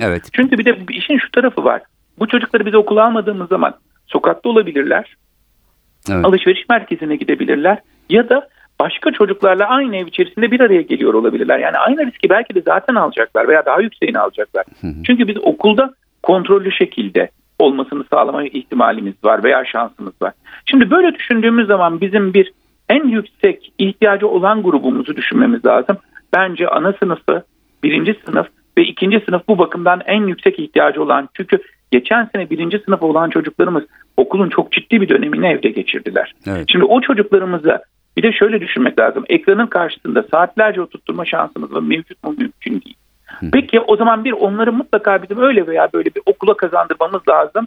Evet. 0.00 0.28
Çünkü 0.32 0.58
bir 0.58 0.64
de 0.64 0.78
işin 0.90 1.18
şu 1.18 1.30
tarafı 1.30 1.64
var. 1.64 1.82
Bu 2.18 2.28
çocukları 2.28 2.66
biz 2.66 2.74
okula 2.74 3.04
almadığımız 3.04 3.48
zaman 3.48 3.74
sokakta 4.06 4.48
olabilirler, 4.48 5.16
Evet. 6.10 6.24
alışveriş 6.24 6.68
merkezine 6.68 7.16
gidebilirler 7.16 7.78
ya 8.08 8.28
da 8.28 8.48
başka 8.80 9.12
çocuklarla 9.12 9.66
aynı 9.66 9.96
ev 9.96 10.06
içerisinde 10.06 10.50
bir 10.50 10.60
araya 10.60 10.82
geliyor 10.82 11.14
olabilirler. 11.14 11.58
Yani 11.58 11.78
aynı 11.78 12.06
riski 12.06 12.30
belki 12.30 12.54
de 12.54 12.62
zaten 12.66 12.94
alacaklar 12.94 13.48
veya 13.48 13.66
daha 13.66 13.80
yükseğini 13.80 14.18
alacaklar. 14.18 14.64
Çünkü 15.06 15.28
biz 15.28 15.36
okulda 15.42 15.94
kontrollü 16.22 16.72
şekilde 16.72 17.30
olmasını 17.60 18.04
sağlama 18.12 18.44
ihtimalimiz 18.44 19.14
var 19.24 19.44
veya 19.44 19.64
şansımız 19.64 20.12
var. 20.22 20.32
Şimdi 20.70 20.90
böyle 20.90 21.14
düşündüğümüz 21.14 21.66
zaman 21.66 22.00
bizim 22.00 22.34
bir 22.34 22.52
en 22.88 23.08
yüksek 23.08 23.72
ihtiyacı 23.78 24.28
olan 24.28 24.62
grubumuzu 24.62 25.16
düşünmemiz 25.16 25.64
lazım. 25.64 25.96
Bence 26.36 26.68
ana 26.68 26.92
sınıfı, 26.92 27.42
birinci 27.82 28.16
sınıf 28.26 28.46
ve 28.78 28.82
ikinci 28.82 29.22
sınıf 29.26 29.48
bu 29.48 29.58
bakımdan 29.58 30.00
en 30.06 30.26
yüksek 30.26 30.58
ihtiyacı 30.58 31.02
olan. 31.02 31.28
Çünkü 31.34 31.58
geçen 31.90 32.24
sene 32.24 32.50
birinci 32.50 32.78
sınıf 32.78 33.02
olan 33.02 33.30
çocuklarımız 33.30 33.84
okulun 34.16 34.48
çok 34.48 34.72
ciddi 34.72 35.00
bir 35.00 35.08
dönemini 35.08 35.46
evde 35.46 35.68
geçirdiler. 35.68 36.32
Evet. 36.46 36.64
Şimdi 36.72 36.84
o 36.84 37.00
çocuklarımıza 37.00 37.82
bir 38.16 38.22
de 38.22 38.32
şöyle 38.32 38.60
düşünmek 38.60 38.98
lazım. 38.98 39.24
Ekranın 39.28 39.66
karşısında 39.66 40.22
saatlerce 40.22 40.80
oturtturma 40.80 41.24
şansımız. 41.24 41.70
Mevcut 41.82 42.24
mu 42.24 42.34
mümkün 42.38 42.72
değil. 42.72 42.96
Peki 43.52 43.80
o 43.80 43.96
zaman 43.96 44.24
bir 44.24 44.32
onları 44.32 44.72
mutlaka 44.72 45.22
bizim 45.22 45.38
öyle 45.42 45.66
veya 45.66 45.88
böyle 45.94 46.10
bir 46.14 46.22
okula 46.26 46.56
kazandırmamız 46.56 47.28
lazım 47.28 47.66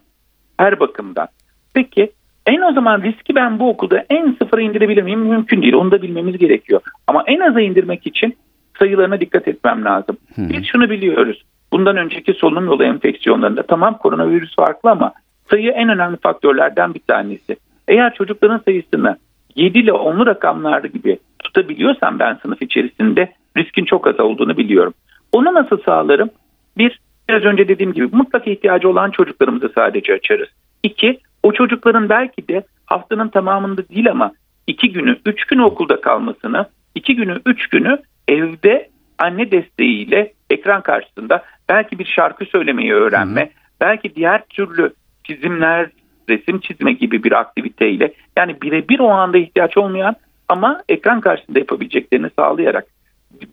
her 0.57 0.79
bakımdan. 0.79 1.27
Peki 1.73 2.11
en 2.45 2.61
o 2.61 2.73
zaman 2.73 3.01
riski 3.01 3.35
ben 3.35 3.59
bu 3.59 3.69
okulda 3.69 4.05
en 4.09 4.35
sıfıra 4.41 4.61
indirebilir 4.61 5.03
miyim? 5.03 5.19
Mümkün 5.19 5.61
değil. 5.61 5.73
Onu 5.73 5.91
da 5.91 6.01
bilmemiz 6.01 6.37
gerekiyor. 6.37 6.81
Ama 7.07 7.23
en 7.27 7.39
aza 7.39 7.61
indirmek 7.61 8.07
için 8.07 8.37
sayılarına 8.79 9.19
dikkat 9.19 9.47
etmem 9.47 9.85
lazım. 9.85 10.17
Biz 10.37 10.65
şunu 10.65 10.89
biliyoruz. 10.89 11.43
Bundan 11.73 11.97
önceki 11.97 12.33
solunum 12.33 12.65
yolu 12.65 12.83
enfeksiyonlarında 12.83 13.63
tamam 13.63 13.97
koronavirüs 13.97 14.55
farklı 14.55 14.89
ama 14.89 15.13
sayı 15.49 15.71
en 15.71 15.89
önemli 15.89 16.17
faktörlerden 16.17 16.93
bir 16.93 17.01
tanesi. 17.07 17.55
Eğer 17.87 18.13
çocukların 18.13 18.61
sayısını 18.65 19.17
7 19.55 19.79
ile 19.79 19.91
10'lu 19.91 20.25
rakamlar 20.25 20.83
gibi 20.83 21.19
tutabiliyorsam 21.39 22.19
ben 22.19 22.33
sınıf 22.41 22.61
içerisinde 22.61 23.31
riskin 23.57 23.85
çok 23.85 24.07
az 24.07 24.19
olduğunu 24.19 24.57
biliyorum. 24.57 24.93
Onu 25.33 25.53
nasıl 25.53 25.77
sağlarım? 25.85 26.29
Bir, 26.77 26.99
biraz 27.29 27.43
önce 27.43 27.67
dediğim 27.67 27.93
gibi 27.93 28.09
mutlak 28.11 28.47
ihtiyacı 28.47 28.89
olan 28.89 29.11
çocuklarımızı 29.11 29.71
sadece 29.75 30.13
açarız. 30.13 30.49
İki, 30.83 31.19
o 31.43 31.51
çocukların 31.51 32.09
belki 32.09 32.47
de 32.47 32.63
haftanın 32.85 33.27
tamamında 33.27 33.87
değil 33.89 34.11
ama 34.11 34.31
iki 34.67 34.91
günü, 34.91 35.17
üç 35.25 35.45
günü 35.45 35.63
okulda 35.63 36.01
kalmasını, 36.01 36.65
iki 36.95 37.15
günü, 37.15 37.39
üç 37.45 37.67
günü 37.67 37.97
evde 38.27 38.89
anne 39.17 39.51
desteğiyle 39.51 40.33
ekran 40.49 40.81
karşısında 40.81 41.43
belki 41.69 41.99
bir 41.99 42.05
şarkı 42.05 42.45
söylemeyi 42.45 42.93
öğrenme, 42.93 43.49
belki 43.81 44.15
diğer 44.15 44.45
türlü 44.45 44.93
çizimler, 45.23 45.89
resim 46.29 46.59
çizme 46.59 46.93
gibi 46.93 47.23
bir 47.23 47.31
aktiviteyle 47.31 48.13
yani 48.37 48.61
birebir 48.61 48.99
o 48.99 49.09
anda 49.09 49.37
ihtiyaç 49.37 49.77
olmayan 49.77 50.15
ama 50.49 50.83
ekran 50.89 51.21
karşısında 51.21 51.59
yapabileceklerini 51.59 52.29
sağlayarak 52.39 52.85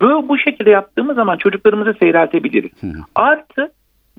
böyle 0.00 0.28
bu 0.28 0.38
şekilde 0.38 0.70
yaptığımız 0.70 1.16
zaman 1.16 1.36
çocuklarımızı 1.36 1.94
seyreltebiliriz. 2.00 2.72
Artı 3.14 3.72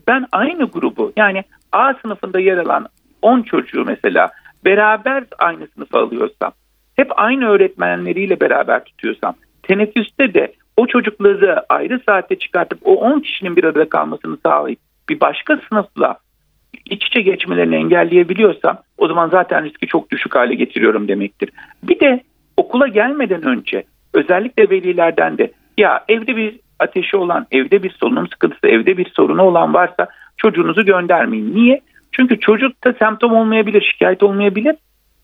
ben 0.07 0.25
aynı 0.31 0.65
grubu 0.65 1.13
yani 1.17 1.43
A 1.71 1.93
sınıfında 1.93 2.39
yer 2.39 2.57
alan 2.57 2.87
10 3.21 3.41
çocuğu 3.41 3.85
mesela 3.85 4.31
beraber 4.65 5.23
aynı 5.39 5.67
sınıfa 5.67 5.99
alıyorsam 5.99 6.51
hep 6.95 7.11
aynı 7.19 7.45
öğretmenleriyle 7.49 8.39
beraber 8.39 8.83
tutuyorsam 8.83 9.33
teneffüste 9.63 10.33
de 10.33 10.53
o 10.77 10.87
çocukları 10.87 11.63
ayrı 11.69 12.01
saatte 12.05 12.35
çıkartıp 12.35 12.79
o 12.83 12.95
10 12.95 13.19
kişinin 13.19 13.55
bir 13.55 13.63
arada 13.63 13.89
kalmasını 13.89 14.37
sağlayıp 14.45 14.79
bir 15.09 15.19
başka 15.19 15.59
sınıfla 15.69 16.17
iç 16.85 17.05
içe 17.07 17.21
geçmelerini 17.21 17.75
engelleyebiliyorsam 17.75 18.77
o 18.97 19.07
zaman 19.07 19.29
zaten 19.29 19.63
riski 19.65 19.87
çok 19.87 20.11
düşük 20.11 20.35
hale 20.35 20.55
getiriyorum 20.55 21.07
demektir. 21.07 21.49
Bir 21.83 21.99
de 21.99 22.23
okula 22.57 22.87
gelmeden 22.87 23.43
önce 23.43 23.83
özellikle 24.13 24.69
velilerden 24.69 25.37
de 25.37 25.51
ya 25.77 26.03
evde 26.09 26.35
bir 26.35 26.59
ateşi 26.79 27.17
olan, 27.17 27.47
evde 27.51 27.83
bir 27.83 27.89
solunum 27.89 28.27
sıkıntısı, 28.27 28.67
evde 28.67 28.97
bir 28.97 29.09
sorunu 29.09 29.41
olan 29.41 29.73
varsa 29.73 30.07
çocuğunuzu 30.37 30.85
göndermeyin. 30.85 31.55
Niye? 31.55 31.81
Çünkü 32.11 32.39
çocukta 32.39 32.93
semptom 32.93 33.33
olmayabilir, 33.33 33.81
şikayet 33.91 34.23
olmayabilir 34.23 34.75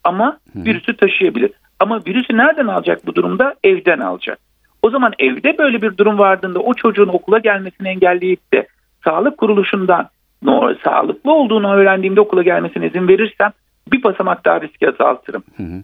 ama 0.03 0.38
virüsü 0.56 0.98
taşıyabilir. 0.98 1.51
Ama 1.79 2.01
virüsü 2.08 2.38
nereden 2.38 2.67
alacak 2.67 3.08
bu 3.08 3.15
durumda? 3.15 3.56
Evden 3.63 4.00
alacak. 4.00 4.39
O 4.82 4.89
zaman 4.89 5.13
evde 5.20 5.58
böyle 5.58 5.82
bir 5.82 5.98
durum 5.98 6.20
vardığında 6.20 6.60
o 6.60 6.74
çocuğun 6.74 7.08
okula 7.08 7.39
gelmesini 7.39 7.88
engelleyip 7.88 8.53
de 8.53 8.67
sağlık 9.03 9.38
kuruluşundan 9.38 10.10
no, 10.41 10.74
sağlıklı 10.84 11.32
olduğunu 11.32 11.74
öğrendiğimde 11.74 12.22
okula 12.22 12.44
gelmesine 12.44 12.88
izin 12.88 13.08
verirsem 13.08 13.51
bir 13.91 14.03
basamak 14.03 14.46
daha 14.46 14.62
riski 14.62 14.89
azaltırım. 14.89 15.44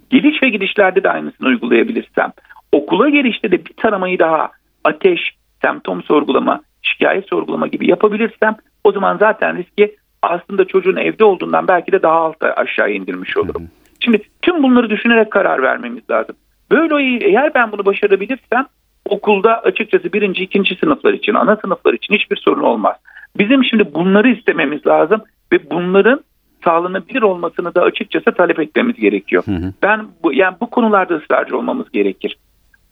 Geliş 0.09 0.43
ve 0.43 0.49
gidişlerde 0.49 1.03
de 1.03 1.09
aynısını 1.09 1.47
uygulayabilirsem 1.47 2.31
okula 2.73 3.09
gelişte 3.09 3.51
de 3.51 3.65
bir 3.65 3.73
taramayı 3.77 4.19
daha 4.19 4.51
ateş, 4.83 5.19
semptom 5.61 6.03
sorgulama, 6.03 6.61
şikayet 6.81 7.29
sorgulama 7.29 7.67
gibi 7.67 7.89
yapabilirsem 7.89 8.55
o 8.83 8.91
zaman 8.91 9.17
zaten 9.17 9.57
riski 9.57 9.95
aslında 10.21 10.65
çocuğun 10.65 10.95
evde 10.95 11.25
olduğundan 11.25 11.67
belki 11.67 11.91
de 11.91 12.01
daha 12.01 12.15
alta 12.15 12.53
aşağı 12.53 12.91
indirmiş 12.91 13.37
olurum. 13.37 13.67
Şimdi 13.99 14.21
tüm 14.41 14.63
bunları 14.63 14.89
düşünerek 14.89 15.31
karar 15.31 15.61
vermemiz 15.61 16.09
lazım. 16.09 16.35
Böyle 16.71 17.25
eğer 17.25 17.53
ben 17.53 17.71
bunu 17.71 17.85
başarabilirsem 17.85 18.65
okulda 19.09 19.61
açıkçası 19.61 20.13
birinci, 20.13 20.43
ikinci 20.43 20.75
sınıflar 20.75 21.13
için, 21.13 21.33
ana 21.33 21.55
sınıflar 21.55 21.93
için 21.93 22.15
hiçbir 22.15 22.37
sorun 22.37 22.63
olmaz. 22.63 22.95
Bizim 23.37 23.63
şimdi 23.63 23.93
bunları 23.93 24.29
istememiz 24.29 24.87
lazım 24.87 25.21
ve 25.53 25.69
bunların 25.71 26.19
sağlanabilir 26.63 27.21
olmasını 27.21 27.75
da 27.75 27.81
açıkçası 27.81 28.31
talep 28.31 28.59
etmemiz 28.59 28.95
gerekiyor. 28.95 29.43
Hı 29.45 29.51
hı. 29.51 29.73
Ben 29.83 30.07
bu, 30.23 30.33
yani 30.33 30.55
bu 30.61 30.69
konularda 30.69 31.15
ısrarcı 31.15 31.57
olmamız 31.57 31.91
gerekir. 31.91 32.37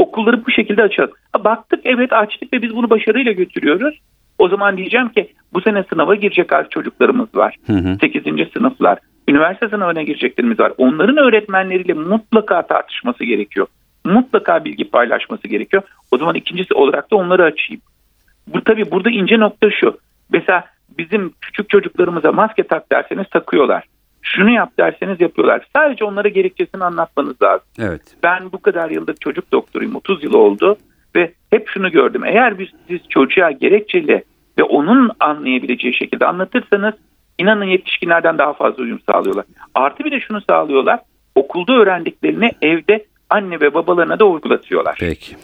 Okulları 0.01 0.46
bu 0.46 0.51
şekilde 0.51 0.84
açalım. 0.84 1.12
Baktık 1.39 1.79
evet 1.84 2.13
açtık 2.13 2.53
ve 2.53 2.62
biz 2.62 2.75
bunu 2.75 2.89
başarıyla 2.89 3.31
götürüyoruz. 3.31 4.00
O 4.38 4.50
zaman 4.50 4.77
diyeceğim 4.77 5.10
ki 5.10 5.34
bu 5.53 5.62
sene 5.62 5.84
sınava 5.84 6.15
girecek 6.15 6.53
az 6.53 6.65
çocuklarımız 6.70 7.36
var. 7.36 7.55
Hı 7.67 7.74
hı. 7.74 7.98
8. 8.01 8.24
sınıflar. 8.53 9.00
Üniversite 9.27 9.70
sınavına 9.70 10.01
gireceklerimiz 10.03 10.60
var. 10.60 10.74
Onların 10.77 11.17
öğretmenleriyle 11.17 11.93
mutlaka 11.93 12.67
tartışması 12.67 13.24
gerekiyor. 13.24 13.67
Mutlaka 14.05 14.65
bilgi 14.65 14.89
paylaşması 14.89 15.48
gerekiyor. 15.48 15.84
O 16.12 16.17
zaman 16.17 16.36
ikincisi 16.36 16.74
olarak 16.74 17.12
da 17.12 17.15
onları 17.15 17.43
açayım. 17.43 17.81
Bu 18.48 18.63
tabii 18.63 18.91
burada 18.91 19.10
ince 19.10 19.39
nokta 19.39 19.72
şu. 19.72 19.98
Mesela 20.31 20.65
bizim 20.98 21.34
küçük 21.41 21.70
çocuklarımıza 21.70 22.31
maske 22.31 22.63
tak 22.63 22.91
derseniz 22.91 23.29
takıyorlar. 23.29 23.84
Şunu 24.22 24.50
yap 24.50 24.72
derseniz 24.80 25.22
yapıyorlar. 25.22 25.68
Sadece 25.75 26.06
onlara 26.06 26.28
gerekçesini 26.28 26.84
anlatmanız 26.84 27.42
lazım. 27.42 27.68
Evet. 27.80 28.01
Ben 28.24 28.51
bu 28.51 28.62
kadar 28.62 28.90
yıllık 28.90 29.22
çocuk 29.22 29.51
doktoruyum. 29.51 29.96
30 29.96 30.24
yıl 30.24 30.34
oldu 30.34 30.78
ve 31.16 31.32
hep 31.50 31.68
şunu 31.68 31.92
gördüm. 31.92 32.25
Eğer 32.25 32.60
bir 32.60 32.74
siz 32.88 33.00
çocuğa 33.10 33.51
gerekçeli 33.51 34.24
ve 34.60 34.63
onun 34.63 35.12
anlayabileceği 35.20 35.94
şekilde 35.94 36.25
anlatırsanız 36.25 36.94
inanın 37.38 37.66
yetişkinlerden 37.66 38.38
daha 38.38 38.54
fazla 38.54 38.84
uyum 38.84 39.00
sağlıyorlar. 39.12 39.46
Artı 39.75 40.04
bir 40.04 40.12
de 40.12 40.20
şunu 40.20 40.42
sağlıyorlar. 40.50 41.00
Okulda 41.36 41.74
öğrendiklerini 41.74 42.51
evde 42.62 43.06
anne 43.30 43.60
ve 43.60 43.74
babalarına 43.74 44.20
da 44.20 44.25
uygulatıyorlar. 44.25 44.96
Peki. 45.00 45.36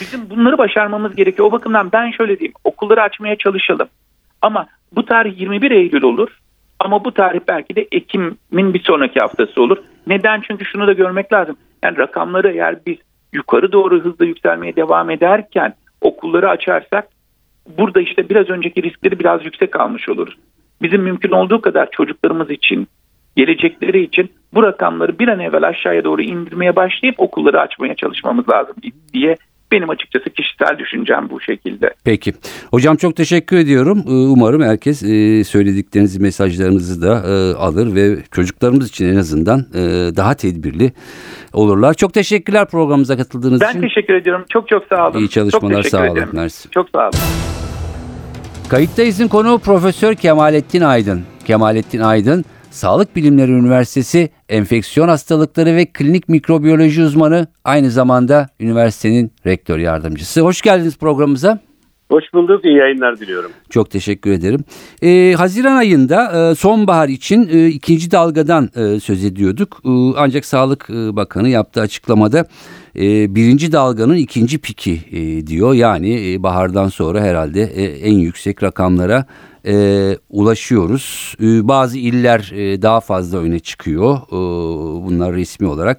Bizim 0.00 0.30
bunları 0.30 0.58
başarmamız 0.58 1.16
gerekiyor. 1.16 1.48
O 1.48 1.52
bakımdan 1.52 1.92
ben 1.92 2.10
şöyle 2.10 2.38
diyeyim. 2.38 2.54
Okulları 2.64 3.02
açmaya 3.02 3.36
çalışalım. 3.36 3.88
Ama 4.42 4.66
bu 4.92 5.04
tarih 5.04 5.40
21 5.40 5.70
Eylül 5.70 6.02
olur. 6.02 6.28
Ama 6.84 7.04
bu 7.04 7.14
tarih 7.14 7.40
belki 7.48 7.76
de 7.76 7.88
Ekim'in 7.92 8.74
bir 8.74 8.82
sonraki 8.82 9.20
haftası 9.20 9.62
olur. 9.62 9.78
Neden? 10.06 10.40
Çünkü 10.40 10.64
şunu 10.64 10.86
da 10.86 10.92
görmek 10.92 11.32
lazım. 11.32 11.56
Yani 11.84 11.98
rakamları 11.98 12.52
eğer 12.52 12.76
biz 12.86 12.96
yukarı 13.32 13.72
doğru 13.72 14.04
hızla 14.04 14.24
yükselmeye 14.24 14.76
devam 14.76 15.10
ederken 15.10 15.74
okulları 16.00 16.48
açarsak 16.48 17.08
burada 17.78 18.00
işte 18.00 18.28
biraz 18.28 18.50
önceki 18.50 18.82
riskleri 18.82 19.18
biraz 19.18 19.44
yüksek 19.44 19.80
almış 19.80 20.08
oluruz. 20.08 20.36
Bizim 20.82 21.02
mümkün 21.02 21.30
olduğu 21.30 21.60
kadar 21.60 21.90
çocuklarımız 21.90 22.50
için, 22.50 22.88
gelecekleri 23.36 24.02
için 24.02 24.32
bu 24.54 24.62
rakamları 24.62 25.18
bir 25.18 25.28
an 25.28 25.40
evvel 25.40 25.68
aşağıya 25.68 26.04
doğru 26.04 26.22
indirmeye 26.22 26.76
başlayıp 26.76 27.20
okulları 27.20 27.60
açmaya 27.60 27.94
çalışmamız 27.94 28.48
lazım 28.48 28.76
diye 29.12 29.36
benim 29.72 29.90
açıkçası 29.90 30.30
kişisel 30.30 30.78
düşüncem 30.78 31.28
bu 31.30 31.40
şekilde. 31.40 31.94
Peki. 32.04 32.32
Hocam 32.70 32.96
çok 32.96 33.16
teşekkür 33.16 33.56
ediyorum. 33.56 34.04
Ee, 34.06 34.10
Umarım 34.10 34.62
herkes 34.62 35.02
e, 35.02 35.44
söylediklerinizi, 35.44 36.20
mesajlarınızı 36.20 37.02
da 37.02 37.22
e, 37.28 37.54
alır 37.54 37.94
ve 37.94 38.16
çocuklarımız 38.30 38.88
için 38.88 39.06
en 39.06 39.16
azından 39.16 39.60
e, 39.74 39.80
daha 40.16 40.34
tedbirli 40.34 40.92
olurlar. 41.52 41.94
Çok 41.94 42.14
teşekkürler 42.14 42.66
programımıza 42.68 43.16
katıldığınız 43.16 43.60
Ben 43.60 43.70
için. 43.70 43.80
teşekkür 43.80 44.14
ediyorum. 44.14 44.44
Çok 44.48 44.68
çok 44.68 44.84
sağ 44.88 45.08
olun. 45.08 45.18
İyi 45.18 45.28
çalışmalar, 45.28 45.82
sağ 45.82 46.10
olun. 46.12 46.28
Mersi. 46.32 46.70
Çok 46.70 46.88
sağ 46.90 47.02
olun. 47.02 47.18
Kayıttayız'ın 48.68 49.28
konuğu 49.28 49.58
Profesör 49.58 50.14
Kemalettin 50.14 50.80
Aydın. 50.80 51.22
Kemalettin 51.44 52.00
Aydın, 52.00 52.44
Sağlık 52.70 53.16
Bilimleri 53.16 53.50
Üniversitesi 53.52 54.30
Enfeksiyon 54.52 55.08
Hastalıkları 55.08 55.76
ve 55.76 55.86
Klinik 55.86 56.28
Mikrobiyoloji 56.28 57.02
uzmanı, 57.02 57.46
aynı 57.64 57.90
zamanda 57.90 58.48
üniversitenin 58.60 59.32
rektör 59.46 59.78
yardımcısı. 59.78 60.40
Hoş 60.40 60.62
geldiniz 60.62 60.96
programımıza. 60.96 61.58
Hoş 62.12 62.24
bulduk. 62.34 62.64
İyi 62.64 62.76
yayınlar 62.76 63.20
diliyorum. 63.20 63.50
Çok 63.70 63.90
teşekkür 63.90 64.30
ederim. 64.30 64.64
Ee, 65.02 65.34
Haziran 65.36 65.76
ayında 65.76 66.50
e, 66.50 66.54
sonbahar 66.54 67.08
için 67.08 67.48
e, 67.52 67.66
ikinci 67.66 68.10
dalgadan 68.10 68.70
e, 68.76 69.00
söz 69.00 69.24
ediyorduk. 69.24 69.80
E, 69.84 69.90
ancak 70.16 70.44
Sağlık 70.44 70.90
e, 70.90 71.16
Bakanı 71.16 71.48
yaptığı 71.48 71.80
açıklamada 71.80 72.46
e, 72.96 73.34
birinci 73.34 73.72
dalganın 73.72 74.16
ikinci 74.16 74.58
piki 74.58 75.00
e, 75.12 75.46
diyor. 75.46 75.74
Yani 75.74 76.32
e, 76.32 76.42
bahardan 76.42 76.88
sonra 76.88 77.20
herhalde 77.20 77.62
e, 77.62 77.84
en 77.84 78.14
yüksek 78.14 78.62
rakamlara 78.62 79.26
e, 79.66 80.16
ulaşıyoruz. 80.30 81.34
E, 81.42 81.68
bazı 81.68 81.98
iller 81.98 82.52
e, 82.54 82.82
daha 82.82 83.00
fazla 83.00 83.38
öne 83.38 83.58
çıkıyor. 83.58 84.16
E, 84.16 84.36
bunlar 85.06 85.34
resmi 85.34 85.66
olarak 85.66 85.98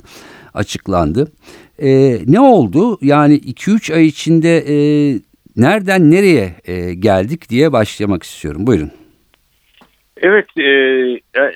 açıklandı. 0.54 1.32
E, 1.80 2.20
ne 2.28 2.40
oldu? 2.40 2.98
Yani 3.02 3.36
2-3 3.36 3.94
ay 3.96 4.06
içinde 4.06 4.58
e, 4.58 4.76
nereden 5.58 6.12
nereye 6.12 6.56
e, 6.66 6.94
geldik 6.94 7.50
diye 7.50 7.72
başlamak 7.72 8.24
istiyorum. 8.24 8.68
Buyurun. 8.68 8.92
Evet, 10.18 10.46
e, 10.58 10.68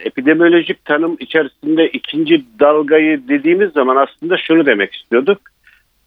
epidemiolojik 0.05 0.85
tanım 0.85 1.17
içerisinde 1.19 1.87
ikinci 1.87 2.45
dalgayı 2.59 3.27
dediğimiz 3.27 3.71
zaman 3.71 3.95
aslında 3.95 4.37
şunu 4.37 4.65
demek 4.65 4.93
istiyorduk. 4.93 5.41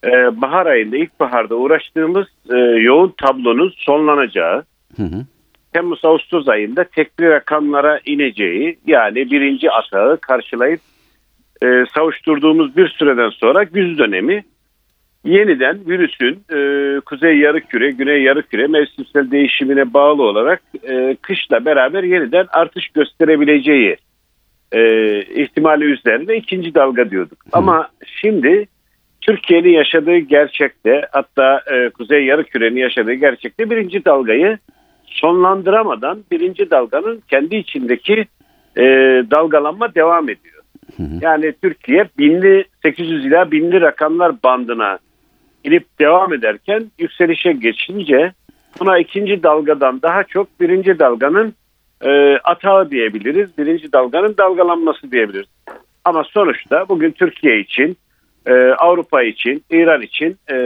E, 0.05 0.11
bahar 0.41 0.67
ayında, 0.67 0.97
ilkbaharda 0.97 1.55
uğraştığımız 1.55 2.27
e, 2.51 2.57
yoğun 2.57 3.15
tablonun 3.19 3.73
sonlanacağı, 3.77 4.65
Hı 4.97 5.03
hı. 5.03 5.27
Temmuz-Ağustos 5.73 6.49
ayında 6.49 6.85
tekli 6.85 7.29
rakamlara 7.29 8.01
ineceği, 8.07 8.79
yani 8.87 9.31
birinci 9.31 9.71
atağı 9.71 10.21
karşılayıp 10.21 10.81
e, 11.63 11.67
savuşturduğumuz 11.95 12.77
bir 12.77 12.89
süreden 12.89 13.31
sonra 13.31 13.63
güz 13.63 13.99
dönemi 13.99 14.45
yeniden 15.25 15.79
virüsün 15.87 16.45
e, 16.53 17.01
kuzey 17.01 17.39
yarıküre, 17.39 17.91
güney 17.91 18.23
yarıküre 18.23 18.67
mevsimsel 18.67 19.31
değişimine 19.31 19.95
bağlı 19.95 20.23
olarak 20.23 20.63
e, 20.89 21.17
kışla 21.23 21.65
beraber 21.65 22.03
yeniden 22.03 22.47
artış 22.53 22.89
gösterebileceği 22.89 23.97
e, 24.73 25.21
ihtimali 25.23 25.85
üzerinde 25.85 26.37
ikinci 26.37 26.75
dalga 26.75 27.11
diyorduk. 27.11 27.39
Ama 27.53 27.89
şimdi 28.21 28.67
Türkiye'nin 29.21 29.73
yaşadığı 29.73 30.17
gerçekte 30.17 31.03
hatta 31.13 31.63
e, 31.73 31.89
kuzey 31.91 32.25
yarıkürenin 32.25 32.81
yaşadığı 32.81 33.13
gerçekte 33.13 33.71
birinci 33.71 34.05
dalgayı 34.05 34.59
sonlandıramadan 35.07 36.25
birinci 36.33 36.71
dalganın 36.71 37.23
kendi 37.31 37.57
içindeki 37.57 38.27
e, 38.77 38.83
dalgalanma 39.31 39.95
devam 39.95 40.25
ediyor. 40.25 40.61
Yani 41.21 41.53
Türkiye 41.63 42.09
binli 42.19 42.65
800 42.83 43.27
ila 43.27 43.51
binli 43.51 43.81
rakamlar 43.81 44.43
bandına 44.43 44.99
inip 45.65 45.87
devam 46.01 46.33
ederken 46.35 46.91
yükselişe 46.99 47.53
geçince 47.53 48.33
buna 48.81 48.99
ikinci 48.99 49.43
dalgadan 49.43 50.03
daha 50.03 50.25
çok 50.25 50.61
birinci 50.61 50.99
dalganın 50.99 51.55
e, 52.05 52.37
atağı 52.37 52.91
diyebiliriz. 52.91 53.59
Birinci 53.59 53.93
dalganın 53.93 54.35
dalgalanması 54.39 55.11
diyebiliriz. 55.13 55.49
Ama 56.05 56.25
sonuçta 56.25 56.89
bugün 56.89 57.11
Türkiye 57.11 57.61
için, 57.61 57.97
e, 58.47 58.55
Avrupa 58.55 59.23
için, 59.23 59.65
İran 59.71 60.03
için 60.03 60.37
e, 60.53 60.57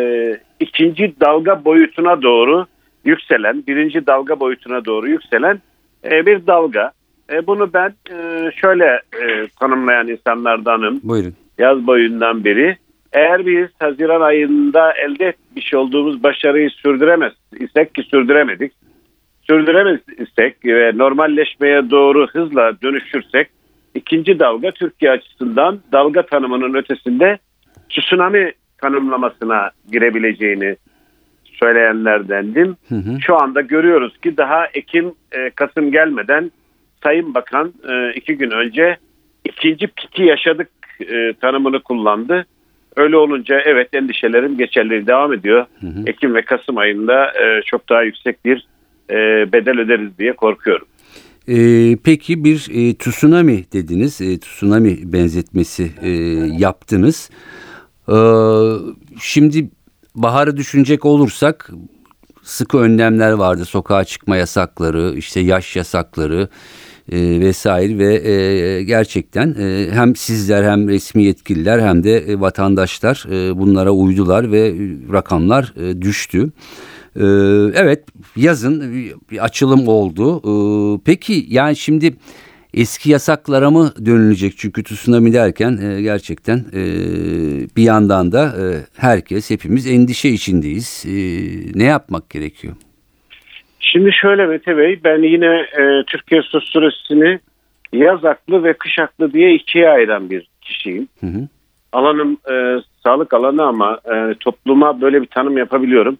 ikinci 0.60 1.20
dalga 1.20 1.64
boyutuna 1.64 2.22
doğru 2.22 2.66
yükselen, 3.04 3.66
birinci 3.66 4.06
dalga 4.06 4.40
boyutuna 4.40 4.84
doğru 4.84 5.08
yükselen 5.08 5.60
e, 6.04 6.26
bir 6.26 6.46
dalga. 6.46 6.92
E, 7.32 7.46
bunu 7.46 7.72
ben 7.72 7.94
e, 8.10 8.50
şöyle 8.56 8.84
e, 9.22 9.46
tanımlayan 9.60 10.08
insanlardanım 10.08 11.00
Buyurun. 11.02 11.34
yaz 11.58 11.86
boyundan 11.86 12.44
beri. 12.44 12.76
Eğer 13.14 13.46
biz 13.46 13.68
Haziran 13.78 14.20
ayında 14.20 14.92
elde 14.92 15.26
etmiş 15.26 15.74
olduğumuz 15.74 16.22
başarıyı 16.22 16.70
sürdüremez 16.70 17.32
isek 17.60 17.94
ki 17.94 18.02
sürdüremedik. 18.02 18.72
Sürdüremez 19.42 20.00
isek 20.18 20.66
ve 20.66 20.92
normalleşmeye 20.98 21.90
doğru 21.90 22.26
hızla 22.26 22.72
dönüşürsek 22.82 23.48
ikinci 23.94 24.38
dalga 24.38 24.70
Türkiye 24.70 25.10
açısından 25.10 25.80
dalga 25.92 26.26
tanımının 26.26 26.74
ötesinde 26.74 27.38
tsunami 27.90 28.52
tanımlamasına 28.78 29.70
girebileceğini 29.92 30.76
söyleyenlerdendim. 31.44 32.76
Hı 32.88 32.94
hı. 32.94 33.20
Şu 33.20 33.42
anda 33.42 33.60
görüyoruz 33.60 34.18
ki 34.18 34.36
daha 34.36 34.66
Ekim, 34.66 35.14
e, 35.32 35.50
Kasım 35.50 35.92
gelmeden 35.92 36.50
Sayın 37.02 37.34
Bakan 37.34 37.72
e, 37.88 38.12
iki 38.14 38.36
gün 38.36 38.50
önce 38.50 38.96
ikinci 39.44 39.86
piki 39.86 40.22
yaşadık 40.22 40.70
e, 41.00 41.32
tanımını 41.40 41.82
kullandı. 41.82 42.46
Öyle 42.96 43.16
olunca 43.16 43.60
evet 43.64 43.88
endişelerim 43.94 44.58
geçerli 44.58 45.06
devam 45.06 45.32
ediyor. 45.32 45.66
Hı 45.80 45.86
hı. 45.86 46.02
Ekim 46.06 46.34
ve 46.34 46.42
Kasım 46.42 46.78
ayında 46.78 47.26
e, 47.26 47.62
çok 47.62 47.88
daha 47.88 48.02
yüksek 48.02 48.44
bir 48.44 48.66
e, 49.10 49.14
bedel 49.52 49.80
öderiz 49.80 50.18
diye 50.18 50.32
korkuyorum. 50.32 50.86
Ee, 51.48 51.96
peki 52.04 52.44
bir 52.44 52.68
e, 52.70 52.94
tsunami 52.94 53.64
dediniz, 53.72 54.20
e, 54.20 54.38
tsunami 54.38 55.12
benzetmesi 55.12 55.90
e, 56.02 56.10
yaptınız. 56.58 57.30
Ee, 58.08 58.14
şimdi 59.20 59.70
baharı 60.14 60.56
düşünecek 60.56 61.04
olursak 61.04 61.70
sıkı 62.42 62.78
önlemler 62.78 63.32
vardı, 63.32 63.64
sokağa 63.64 64.04
çıkma 64.04 64.36
yasakları, 64.36 65.14
işte 65.16 65.40
yaş 65.40 65.76
yasakları 65.76 66.48
e, 67.12 67.40
vesaire 67.40 67.98
ve 67.98 68.28
e, 68.28 68.82
gerçekten 68.82 69.56
e, 69.60 69.88
hem 69.90 70.16
sizler 70.16 70.64
hem 70.64 70.88
resmi 70.88 71.24
yetkililer 71.24 71.80
hem 71.80 72.04
de 72.04 72.18
e, 72.18 72.40
vatandaşlar 72.40 73.26
e, 73.30 73.58
bunlara 73.58 73.90
uydular 73.90 74.52
ve 74.52 74.68
e, 74.68 74.72
rakamlar 75.12 75.74
e, 75.76 76.02
düştü. 76.02 76.52
Ee, 77.16 77.22
evet 77.74 78.04
yazın 78.36 78.94
bir 79.30 79.44
açılım 79.44 79.88
oldu. 79.88 80.36
Ee, 80.38 81.00
peki 81.04 81.46
yani 81.48 81.76
şimdi 81.76 82.14
eski 82.74 83.10
yasaklara 83.10 83.70
mı 83.70 83.92
dönülecek? 84.06 84.54
Çünkü 84.56 84.84
tsunami 84.84 85.32
derken 85.32 85.76
e, 85.76 86.02
gerçekten 86.02 86.64
e, 86.72 86.82
bir 87.76 87.82
yandan 87.82 88.32
da 88.32 88.56
e, 88.60 88.64
herkes 88.94 89.50
hepimiz 89.50 89.86
endişe 89.86 90.28
içindeyiz. 90.28 91.04
E, 91.06 91.12
ne 91.74 91.84
yapmak 91.84 92.30
gerekiyor? 92.30 92.74
Şimdi 93.92 94.12
şöyle 94.12 94.46
Mete 94.46 94.76
Bey 94.76 95.00
ben 95.04 95.22
yine 95.22 95.56
e, 95.56 96.04
Türkiye 96.06 96.42
sosyolojisini 96.42 97.38
yaz 97.92 98.24
aklı 98.24 98.64
ve 98.64 98.72
kış 98.72 98.98
aklı 98.98 99.32
diye 99.32 99.54
ikiye 99.54 99.88
ayıran 99.88 100.30
bir 100.30 100.48
kişiyim. 100.60 101.08
Hı 101.20 101.26
hı. 101.26 101.48
Alanım 101.92 102.36
e, 102.50 102.82
sağlık 103.02 103.34
alanı 103.34 103.62
ama 103.62 103.98
e, 104.14 104.34
topluma 104.40 105.00
böyle 105.00 105.22
bir 105.22 105.26
tanım 105.26 105.58
yapabiliyorum. 105.58 106.18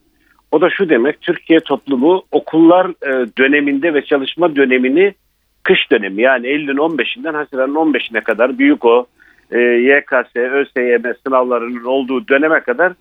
O 0.52 0.60
da 0.60 0.70
şu 0.70 0.88
demek 0.88 1.20
Türkiye 1.20 1.60
toplumu 1.60 2.22
okullar 2.32 2.86
e, 2.86 3.26
döneminde 3.38 3.94
ve 3.94 4.04
çalışma 4.04 4.56
dönemini 4.56 5.14
kış 5.62 5.90
dönemi 5.90 6.22
yani 6.22 6.46
Eylül'ün 6.46 6.76
15'inden 6.76 7.34
Haziran'ın 7.34 7.74
15'ine 7.74 8.20
kadar 8.20 8.58
büyük 8.58 8.84
o 8.84 9.06
e, 9.50 9.58
YKS, 9.60 10.36
ÖSYM 10.36 11.14
sınavlarının 11.26 11.84
olduğu 11.84 12.28
döneme 12.28 12.60
kadar 12.60 12.92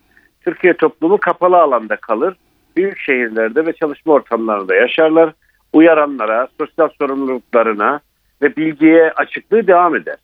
Türkiye 0.45 0.73
toplumu 0.73 1.17
kapalı 1.17 1.57
alanda 1.57 1.95
kalır. 1.95 2.35
Büyük 2.75 2.99
şehirlerde 2.99 3.65
ve 3.65 3.73
çalışma 3.73 4.13
ortamlarında 4.13 4.75
yaşarlar. 4.75 5.33
Uyaranlara, 5.73 6.47
sosyal 6.59 6.89
sorumluluklarına 6.99 7.99
ve 8.41 8.55
bilgiye 8.55 9.11
açıklığı 9.11 9.67
devam 9.67 9.95
eder. 9.95 10.15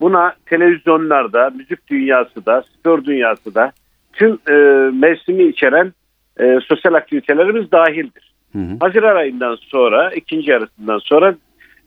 buna 0.00 0.34
televizyonlarda, 0.46 1.50
müzik 1.50 1.86
dünyası 1.86 2.46
da, 2.46 2.62
spor 2.62 3.04
dünyası 3.04 3.54
da 3.54 3.72
tüm 4.12 4.38
e, 4.48 4.52
mevsimi 4.90 5.44
içeren 5.44 5.92
e, 6.40 6.58
sosyal 6.68 6.94
aktivitelerimiz 6.94 7.72
dahildir. 7.72 8.34
Hı 8.52 8.58
hı. 8.58 8.76
Haziran 8.80 9.16
ayından 9.16 9.54
sonra, 9.54 10.10
ikinci 10.10 10.50
yarısından 10.50 10.98
sonra 10.98 11.34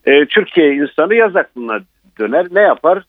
e, 0.05 0.25
Türkiye 0.25 0.75
insanı 0.75 1.15
yaz 1.15 1.35
aklına 1.35 1.79
döner. 2.19 2.47
Ne 2.51 2.61
yapar? 2.61 3.03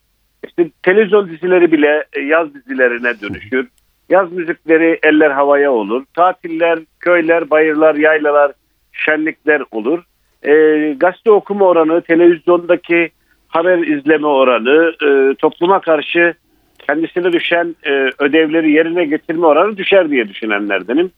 İşte 0.46 0.70
televizyon 0.82 1.28
dizileri 1.28 1.72
bile 1.72 2.04
e, 2.12 2.20
yaz 2.20 2.54
dizilerine 2.54 3.20
dönüşür. 3.20 3.68
Yaz 4.08 4.32
müzikleri 4.32 4.98
eller 5.02 5.30
havaya 5.30 5.72
olur. 5.72 6.04
Tatiller, 6.14 6.78
köyler, 7.00 7.50
bayırlar, 7.50 7.94
yaylalar, 7.94 8.52
şenlikler 8.92 9.62
olur. 9.70 10.02
E, 10.42 10.52
gazete 10.92 11.30
okuma 11.30 11.64
oranı, 11.64 12.00
televizyondaki 12.02 13.10
haber 13.48 13.78
izleme 13.78 14.26
oranı, 14.26 14.92
e, 15.02 15.34
topluma 15.34 15.80
karşı 15.80 16.34
kendisine 16.78 17.32
düşen 17.32 17.76
e, 17.86 17.90
ödevleri 18.18 18.70
yerine 18.70 19.04
getirme 19.04 19.46
oranı 19.46 19.76
düşer 19.76 20.10
diye 20.10 20.28
düşünenlerdenim. 20.28 21.10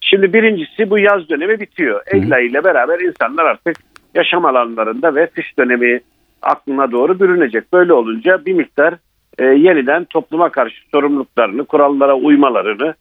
Şimdi 0.00 0.32
birincisi 0.32 0.90
bu 0.90 0.98
yaz 0.98 1.28
dönemi 1.28 1.60
bitiyor. 1.60 2.02
Ayı 2.32 2.50
ile 2.50 2.64
beraber 2.64 3.00
insanlar 3.00 3.44
artık 3.44 3.76
yaşam 4.14 4.44
alanlarında 4.44 5.14
ve 5.14 5.26
kış 5.26 5.58
dönemi 5.58 6.00
aklına 6.42 6.92
doğru 6.92 7.20
bürünecek. 7.20 7.72
Böyle 7.72 7.92
olunca 7.92 8.44
bir 8.44 8.52
miktar 8.52 8.94
e, 9.38 9.44
yeniden 9.44 10.04
topluma 10.04 10.48
karşı 10.50 10.76
sorumluluklarını, 10.92 11.64
kurallara 11.64 12.14
uymalarını, 12.14 12.94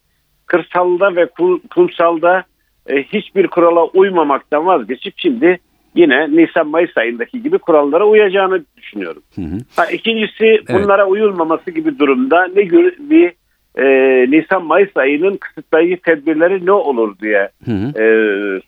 kırsalda 0.46 1.16
ve 1.16 1.28
kumsalda 1.70 2.44
e, 2.88 3.04
hiçbir 3.04 3.48
kurala 3.48 3.86
uymamaktan 3.86 4.66
vazgeçip 4.66 5.14
şimdi 5.18 5.60
yine 5.96 6.32
Nisan-Mayıs 6.32 6.98
ayındaki 6.98 7.44
gibi 7.44 7.58
kurallara 7.58 8.06
uyacağını 8.06 8.66
düşünüyorum. 8.78 9.24
Hı 9.36 9.42
hı. 9.42 9.58
Ha, 9.76 9.86
ikincisi 9.86 10.60
bunlara 10.74 11.08
uyulmaması 11.08 11.72
gibi 11.72 12.00
durumda 12.00 12.48
ne 12.56 12.64
gör- 12.64 12.98
bir 13.00 13.32
e, 13.76 13.86
Nisan-Mayıs 14.32 14.98
ayının 14.98 15.38
kısıtlayıcı 15.38 16.02
tedbirleri 16.02 16.66
ne 16.66 16.72
olur 16.72 17.20
diye 17.22 17.50
Hı 17.66 17.72
hı. 17.72 18.02
e, 18.04 18.06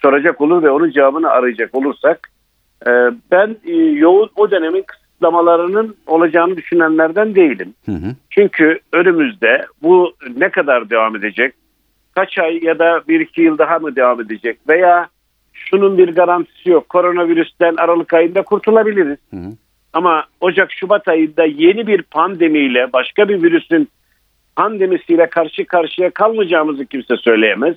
soracak 0.02 0.42
olur 0.42 0.64
ve 0.64 0.70
onun 0.70 0.92
cevabını 0.92 1.30
arayacak 1.30 1.76
olursak 1.76 2.30
e, 2.88 2.92
ben 3.32 3.56
e, 3.66 3.76
yoğun 3.76 4.30
o 4.36 4.52
dönemin 4.52 4.84
kısıtlamalarının 5.16 5.96
olacağını 6.08 6.58
düşünenlerden 6.58 7.36
değilim. 7.36 7.74
Hı 7.86 7.92
hı. 7.92 8.16
Çünkü 8.30 8.80
önümüzde 8.94 9.66
bu 9.82 10.14
ne 10.38 10.50
kadar 10.50 10.90
devam 10.90 11.16
edecek? 11.16 11.54
Kaç 12.16 12.38
ay 12.38 12.60
ya 12.64 12.80
da 12.80 13.02
bir 13.08 13.20
iki 13.20 13.42
yıl 13.42 13.58
daha 13.58 13.80
mı 13.80 13.96
devam 13.96 14.22
edecek? 14.22 14.58
Veya 14.70 15.08
şunun 15.54 15.98
bir 15.98 16.16
garantisi 16.16 16.70
yok. 16.70 16.90
Koronavirüsten 16.90 17.76
Aralık 17.76 18.14
ayında 18.14 18.42
kurtulabiliriz. 18.42 19.18
Hı 19.32 19.38
hı. 19.38 19.50
Ama 19.94 20.26
Ocak 20.42 20.72
Şubat 20.72 21.08
ayında 21.08 21.46
yeni 21.46 21.88
bir 21.88 22.02
pandemiyle 22.02 22.94
başka 22.94 23.30
bir 23.30 23.44
virüsün 23.44 23.90
pandemisiyle 24.56 25.30
karşı 25.30 25.66
karşıya 25.66 26.10
kalmayacağımızı 26.10 26.86
kimse 26.86 27.18
söyleyemez. 27.18 27.76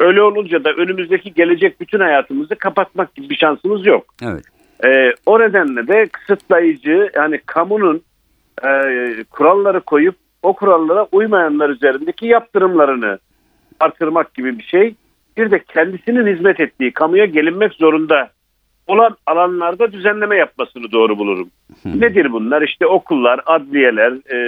Öyle 0.00 0.22
olunca 0.22 0.64
da 0.64 0.72
önümüzdeki 0.72 1.34
gelecek 1.34 1.80
bütün 1.80 2.00
hayatımızı 2.00 2.56
kapatmak 2.56 3.14
gibi 3.14 3.30
bir 3.30 3.36
şansımız 3.36 3.86
yok. 3.86 4.04
Evet. 4.22 4.44
Ee, 4.84 5.12
o 5.26 5.40
nedenle 5.40 5.88
de 5.88 6.06
kısıtlayıcı 6.06 7.10
yani 7.14 7.40
kamunun 7.46 8.02
e, 8.64 8.70
kuralları 9.30 9.80
koyup 9.80 10.16
o 10.42 10.52
kurallara 10.52 11.08
uymayanlar 11.12 11.70
üzerindeki 11.70 12.26
yaptırımlarını 12.26 13.18
artırmak 13.80 14.34
gibi 14.34 14.58
bir 14.58 14.64
şey. 14.64 14.94
Bir 15.36 15.50
de 15.50 15.58
kendisinin 15.58 16.34
hizmet 16.34 16.60
ettiği 16.60 16.92
kamuya 16.92 17.24
gelinmek 17.24 17.72
zorunda 17.72 18.30
olan 18.86 19.16
alanlarda 19.26 19.92
düzenleme 19.92 20.36
yapmasını 20.36 20.92
doğru 20.92 21.18
bulurum. 21.18 21.50
Nedir 21.84 22.32
bunlar? 22.32 22.62
İşte 22.62 22.86
okullar, 22.86 23.40
adliyeler, 23.46 24.12
e, 24.12 24.38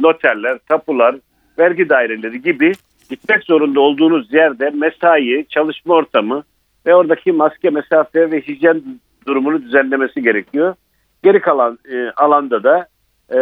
noterler, 0.00 0.58
tapular, 0.68 1.16
vergi 1.58 1.88
daireleri 1.88 2.42
gibi 2.42 2.72
gitmek 3.10 3.42
zorunda 3.42 3.80
olduğunuz 3.80 4.32
yerde 4.32 4.70
mesai, 4.70 5.46
çalışma 5.48 5.94
ortamı 5.94 6.42
ve 6.86 6.94
oradaki 6.94 7.32
maske, 7.32 7.70
mesafe 7.70 8.30
ve 8.30 8.40
hijyen 8.40 8.82
durumunu 9.26 9.62
düzenlemesi 9.62 10.22
gerekiyor. 10.22 10.74
Geri 11.22 11.40
kalan 11.40 11.78
e, 11.92 12.10
alanda 12.16 12.62
da 12.62 12.86
e, 13.30 13.38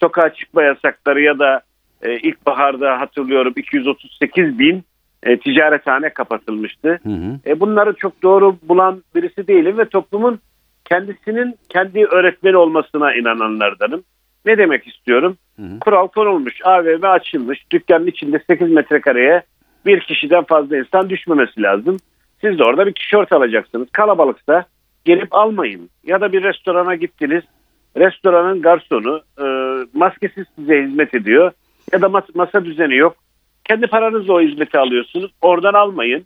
sokağa 0.00 0.34
çıkma 0.34 0.62
yasakları 0.62 1.22
ya 1.22 1.38
da 1.38 1.60
e, 2.02 2.18
ilkbaharda 2.18 3.00
hatırlıyorum 3.00 3.52
238 3.56 4.58
bin 4.58 4.84
e, 5.22 5.38
ticarethane 5.38 6.10
kapatılmıştı. 6.10 6.98
Hı 7.02 7.08
hı. 7.08 7.38
E, 7.46 7.60
bunları 7.60 7.94
çok 7.94 8.22
doğru 8.22 8.56
bulan 8.62 9.02
birisi 9.14 9.46
değilim 9.46 9.78
ve 9.78 9.84
toplumun 9.84 10.40
kendisinin 10.84 11.54
kendi 11.68 12.04
öğretmeni 12.04 12.56
olmasına 12.56 13.14
inananlardanım. 13.14 14.02
Ne 14.46 14.58
demek 14.58 14.86
istiyorum? 14.86 15.36
Hı 15.56 15.62
hı. 15.62 15.78
Kural 15.80 16.08
konulmuş, 16.08 16.54
AVM 16.64 17.04
açılmış, 17.06 17.70
dükkanın 17.70 18.06
içinde 18.06 18.42
8 18.46 18.70
metrekareye 18.70 19.42
bir 19.86 20.00
kişiden 20.00 20.44
fazla 20.44 20.76
insan 20.76 21.10
düşmemesi 21.10 21.62
lazım. 21.62 21.96
Siz 22.40 22.58
de 22.58 22.64
orada 22.64 22.86
bir 22.86 22.94
tişört 22.94 23.32
alacaksınız. 23.32 23.88
Kalabalıksa 23.92 24.64
gelip 25.06 25.34
almayın. 25.34 25.90
Ya 26.04 26.20
da 26.20 26.32
bir 26.32 26.42
restorana 26.42 26.94
gittiniz, 26.94 27.44
restoranın 27.96 28.62
garsonu 28.62 29.22
e, 29.38 29.44
maskesiz 29.94 30.46
size 30.56 30.82
hizmet 30.82 31.14
ediyor 31.14 31.52
ya 31.92 32.02
da 32.02 32.06
mas- 32.06 32.34
masa 32.34 32.64
düzeni 32.64 32.96
yok. 32.96 33.16
Kendi 33.64 33.86
paranızla 33.86 34.34
o 34.34 34.40
hizmeti 34.40 34.78
alıyorsunuz. 34.78 35.30
Oradan 35.42 35.74
almayın 35.74 36.24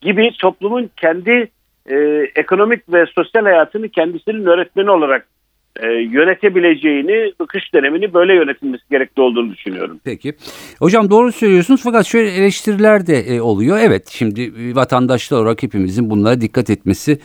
gibi 0.00 0.30
toplumun 0.38 0.90
kendi 0.96 1.50
e, 1.86 1.96
ekonomik 2.36 2.92
ve 2.92 3.06
sosyal 3.06 3.42
hayatını 3.42 3.88
kendisinin 3.88 4.46
öğretmeni 4.46 4.90
olarak 4.90 5.28
e, 5.76 5.86
yönetebileceğini, 5.86 7.32
kış 7.48 7.74
dönemini 7.74 8.14
böyle 8.14 8.34
yönetilmesi 8.34 8.82
gerekli 8.90 9.22
olduğunu 9.22 9.52
düşünüyorum. 9.52 10.00
Peki. 10.04 10.34
Hocam 10.78 11.10
doğru 11.10 11.32
söylüyorsunuz 11.32 11.80
fakat 11.84 12.06
şöyle 12.06 12.30
eleştiriler 12.30 13.06
de 13.06 13.18
e, 13.18 13.40
oluyor. 13.40 13.78
Evet 13.82 14.08
şimdi 14.08 14.42
e, 14.42 14.74
vatandaşlar 14.74 15.38
olarak 15.38 15.62
hepimizin 15.62 16.10
bunlara 16.10 16.40
dikkat 16.40 16.70
etmesi 16.70 17.18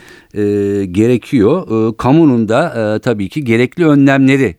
gerekiyor. 0.92 1.68
Kamunun 1.98 2.50
da 2.50 3.00
tabii 3.00 3.30
ki 3.30 3.44
gerekli 3.44 3.86
önlemleri 3.86 4.56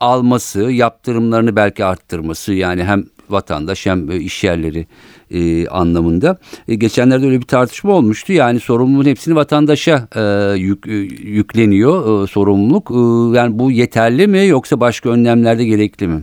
alması, 0.00 0.60
yaptırımlarını 0.60 1.56
belki 1.56 1.84
arttırması 1.84 2.54
yani 2.54 2.84
hem 2.84 3.04
vatandaş 3.32 3.86
hem 3.86 4.10
e, 4.10 4.16
iş 4.16 4.44
yerleri 4.44 4.86
e, 5.30 5.68
anlamında. 5.68 6.38
E, 6.68 6.74
geçenlerde 6.74 7.26
öyle 7.26 7.40
bir 7.40 7.46
tartışma 7.46 7.92
olmuştu. 7.92 8.32
Yani 8.32 8.60
sorumluluğun 8.60 9.04
hepsini 9.04 9.36
vatandaşa 9.36 10.08
e, 10.16 10.22
yük, 10.58 10.86
e, 10.86 10.92
yükleniyor 11.28 12.24
e, 12.24 12.26
sorumluluk. 12.26 12.90
E, 12.90 13.38
yani 13.38 13.58
bu 13.58 13.70
yeterli 13.70 14.26
mi 14.26 14.46
yoksa 14.46 14.80
başka 14.80 15.10
önlemlerde 15.10 15.64
gerekli 15.64 16.08
mi? 16.08 16.22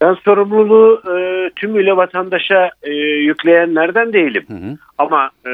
Ben 0.00 0.14
sorumluluğu 0.14 1.02
e, 1.16 1.50
tümüyle 1.56 1.96
vatandaşa 1.96 2.70
e, 2.82 2.92
yükleyenlerden 3.00 4.12
değilim. 4.12 4.44
Hı 4.48 4.54
hı. 4.54 4.76
Ama 4.98 5.30
e, 5.46 5.50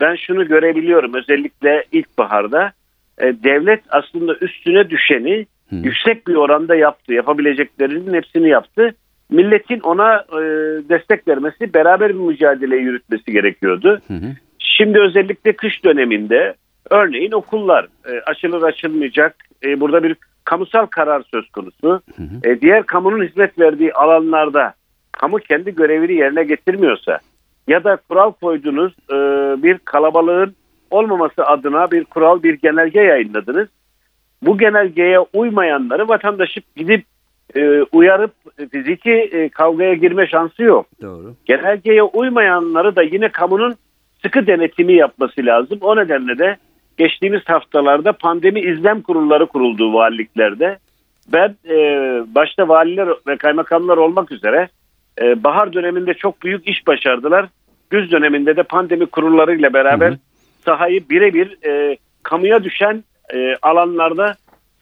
ben 0.00 0.16
şunu 0.16 0.48
görebiliyorum 0.48 1.14
özellikle 1.14 1.84
ilkbaharda 1.92 2.72
e, 3.18 3.24
devlet 3.24 3.80
aslında 3.90 4.36
üstüne 4.40 4.90
düşeni 4.90 5.46
Hı. 5.70 5.76
yüksek 5.76 6.26
bir 6.26 6.34
oranda 6.34 6.74
yaptı. 6.74 7.12
Yapabileceklerinin 7.12 8.14
hepsini 8.14 8.48
yaptı. 8.48 8.94
Milletin 9.30 9.80
ona 9.80 10.14
e, 10.14 10.40
destek 10.88 11.28
vermesi, 11.28 11.74
beraber 11.74 12.08
bir 12.08 12.20
mücadele 12.20 12.76
yürütmesi 12.76 13.32
gerekiyordu. 13.32 14.00
Hı 14.08 14.14
hı. 14.14 14.32
Şimdi 14.58 15.00
özellikle 15.00 15.52
kış 15.52 15.84
döneminde 15.84 16.54
örneğin 16.90 17.32
okullar 17.32 17.88
e, 18.08 18.20
açılır 18.20 18.62
açılmayacak. 18.62 19.36
E, 19.64 19.80
burada 19.80 20.02
bir 20.02 20.16
kamusal 20.44 20.86
karar 20.86 21.22
söz 21.34 21.50
konusu. 21.50 22.00
Hı 22.16 22.22
hı. 22.22 22.50
E, 22.50 22.60
diğer 22.60 22.82
kamunun 22.82 23.24
hizmet 23.24 23.58
verdiği 23.58 23.92
alanlarda 23.92 24.74
kamu 25.12 25.38
kendi 25.38 25.74
görevini 25.74 26.14
yerine 26.14 26.44
getirmiyorsa 26.44 27.18
ya 27.68 27.84
da 27.84 27.96
kural 28.08 28.32
koydunuz 28.32 28.92
e, 29.10 29.16
bir 29.62 29.78
kalabalığın 29.78 30.54
olmaması 30.90 31.46
adına 31.46 31.90
bir 31.90 32.04
kural 32.04 32.42
bir 32.42 32.54
genelge 32.54 33.00
yayınladınız. 33.00 33.68
Bu 34.42 34.58
genelgeye 34.58 35.18
uymayanları 35.20 36.08
vatandaşı 36.08 36.60
gidip 36.76 37.04
e, 37.54 37.82
uyarıp 37.92 38.32
fiziki 38.72 39.12
e, 39.12 39.48
kavgaya 39.48 39.94
girme 39.94 40.26
şansı 40.26 40.62
yok. 40.62 40.86
Doğru. 41.02 41.34
Genelgeye 41.44 42.02
uymayanları 42.02 42.96
da 42.96 43.02
yine 43.02 43.28
kamunun 43.28 43.74
sıkı 44.22 44.46
denetimi 44.46 44.92
yapması 44.92 45.46
lazım. 45.46 45.78
O 45.80 45.96
nedenle 45.96 46.38
de 46.38 46.56
geçtiğimiz 46.96 47.42
haftalarda 47.44 48.12
pandemi 48.12 48.60
izlem 48.60 49.02
kurulları 49.02 49.46
kuruldu 49.46 49.94
valiliklerde. 49.94 50.78
Ben 51.32 51.56
e, 51.68 51.74
başta 52.34 52.68
valiler 52.68 53.08
ve 53.26 53.36
kaymakamlar 53.36 53.96
olmak 53.96 54.32
üzere 54.32 54.68
e, 55.22 55.44
bahar 55.44 55.72
döneminde 55.72 56.14
çok 56.14 56.42
büyük 56.42 56.68
iş 56.68 56.86
başardılar. 56.86 57.48
Güz 57.90 58.12
döneminde 58.12 58.56
de 58.56 58.62
pandemi 58.62 59.06
kurullarıyla 59.06 59.72
beraber 59.72 60.10
Hı 60.10 60.14
hı. 60.14 60.18
sahayı 60.64 61.08
birebir 61.10 61.66
e, 61.66 61.96
kamuya 62.22 62.64
düşen 62.64 63.04
e, 63.34 63.56
alanlarda 63.62 64.34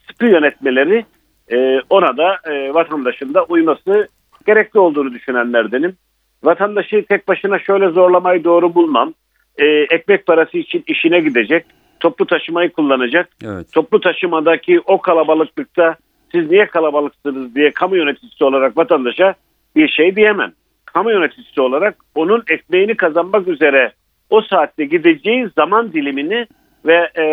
sıkı 0.07 0.25
yönetmeleri 0.25 1.05
e, 1.51 1.81
ona 1.89 2.17
da 2.17 2.37
e, 2.51 2.73
vatandaşın 2.73 3.33
da 3.33 3.43
uyması 3.43 4.07
gerekli 4.47 4.79
olduğunu 4.79 5.13
düşünenlerdenim. 5.13 5.95
Vatandaşı 6.43 7.05
tek 7.09 7.27
başına 7.27 7.59
şöyle 7.59 7.89
zorlamayı 7.89 8.43
doğru 8.43 8.75
bulmam. 8.75 9.13
E, 9.57 9.65
ekmek 9.65 10.25
parası 10.25 10.57
için 10.57 10.83
işine 10.87 11.19
gidecek. 11.19 11.65
toplu 11.99 12.25
taşımayı 12.25 12.71
kullanacak. 12.71 13.29
Evet. 13.45 13.73
Toplu 13.73 13.99
taşımadaki 13.99 14.81
o 14.85 15.01
kalabalıklıkta 15.01 15.95
siz 16.31 16.51
niye 16.51 16.65
kalabalıksınız 16.65 17.55
diye 17.55 17.71
kamu 17.71 17.97
yöneticisi 17.97 18.43
olarak 18.43 18.77
vatandaşa 18.77 19.35
bir 19.75 19.87
şey 19.87 20.15
diyemem. 20.15 20.51
Kamu 20.85 21.11
yöneticisi 21.11 21.61
olarak 21.61 21.97
onun 22.15 22.43
ekmeğini 22.49 22.95
kazanmak 22.95 23.47
üzere 23.47 23.91
o 24.29 24.41
saatte 24.41 24.85
gideceği 24.85 25.49
zaman 25.55 25.93
dilimini 25.93 26.47
ve 26.85 27.09
e, 27.17 27.23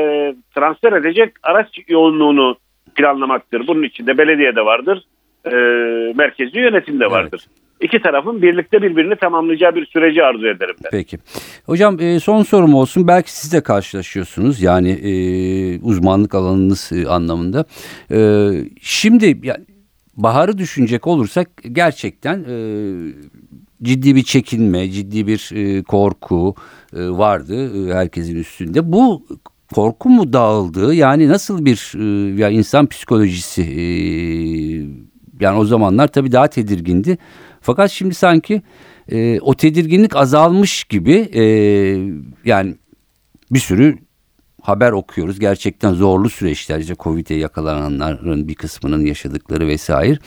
transfer 0.55 0.93
edecek 0.93 1.33
araç 1.43 1.69
yoğunluğunu 1.89 2.57
planlamaktır. 2.95 3.67
Bunun 3.67 3.83
içinde 3.83 4.19
belediye 4.19 4.57
de 4.57 4.61
vardır, 4.61 5.05
e, 5.47 5.51
merkezi 6.17 6.59
yönetim 6.59 7.01
de 7.01 7.11
vardır. 7.11 7.47
İki 7.81 8.03
tarafın 8.03 8.43
birlikte 8.43 8.83
birbirini 8.83 9.17
tamamlayacağı 9.17 9.75
bir 9.75 9.87
süreci 9.87 10.23
arzu 10.23 10.47
ederim 10.47 10.77
ben. 10.85 10.91
Peki. 10.91 11.19
Hocam 11.67 12.01
e, 12.01 12.21
son 12.21 12.43
sorum 12.43 12.75
olsun. 12.75 13.09
Belki 13.09 13.33
siz 13.33 13.53
de 13.53 13.63
karşılaşıyorsunuz 13.63 14.63
yani 14.63 14.91
e, 14.91 15.13
uzmanlık 15.81 16.35
alanınız 16.35 16.93
e, 16.93 17.09
anlamında. 17.09 17.65
E, 18.11 18.51
şimdi 18.83 19.41
baharı 20.17 20.59
düşünecek 20.59 21.07
olursak 21.07 21.49
gerçekten 21.73 22.45
e, 22.49 22.57
ciddi 23.83 24.17
bir 24.17 24.23
çekinme, 24.23 24.91
ciddi 24.91 25.27
bir 25.27 25.51
e, 25.55 25.83
korku 25.83 26.55
e, 26.97 27.09
vardı 27.09 27.89
e, 27.91 27.95
herkesin 27.95 28.37
üstünde. 28.37 28.93
Bu 28.93 29.27
korku 29.73 30.09
mu 30.09 30.33
dağıldı? 30.33 30.95
Yani 30.95 31.29
nasıl 31.29 31.65
bir 31.65 31.93
e, 31.99 32.41
ya 32.41 32.49
insan 32.49 32.87
psikolojisi 32.87 33.63
e, 33.63 33.85
yani 35.41 35.59
o 35.59 35.65
zamanlar 35.65 36.09
tabii 36.09 36.33
daha 36.33 36.47
tedirgindi. 36.47 37.19
Fakat 37.61 37.91
şimdi 37.91 38.15
sanki 38.15 38.63
e, 39.13 39.41
o 39.41 39.55
tedirginlik 39.55 40.17
azalmış 40.17 40.85
gibi 40.85 41.15
e, 41.35 41.45
yani 42.45 42.75
bir 43.51 43.59
sürü 43.59 43.99
haber 44.63 44.93
okuyoruz. 44.93 45.41
Gerçekten 45.41 45.93
zorlu 45.93 46.29
süreçler 46.29 46.79
işte 46.79 46.95
Covid'e 46.99 47.35
yakalananların 47.35 48.49
bir 48.49 48.55
kısmının 48.55 49.07
yaşadıkları 49.07 49.67
vesaire. 49.67 50.19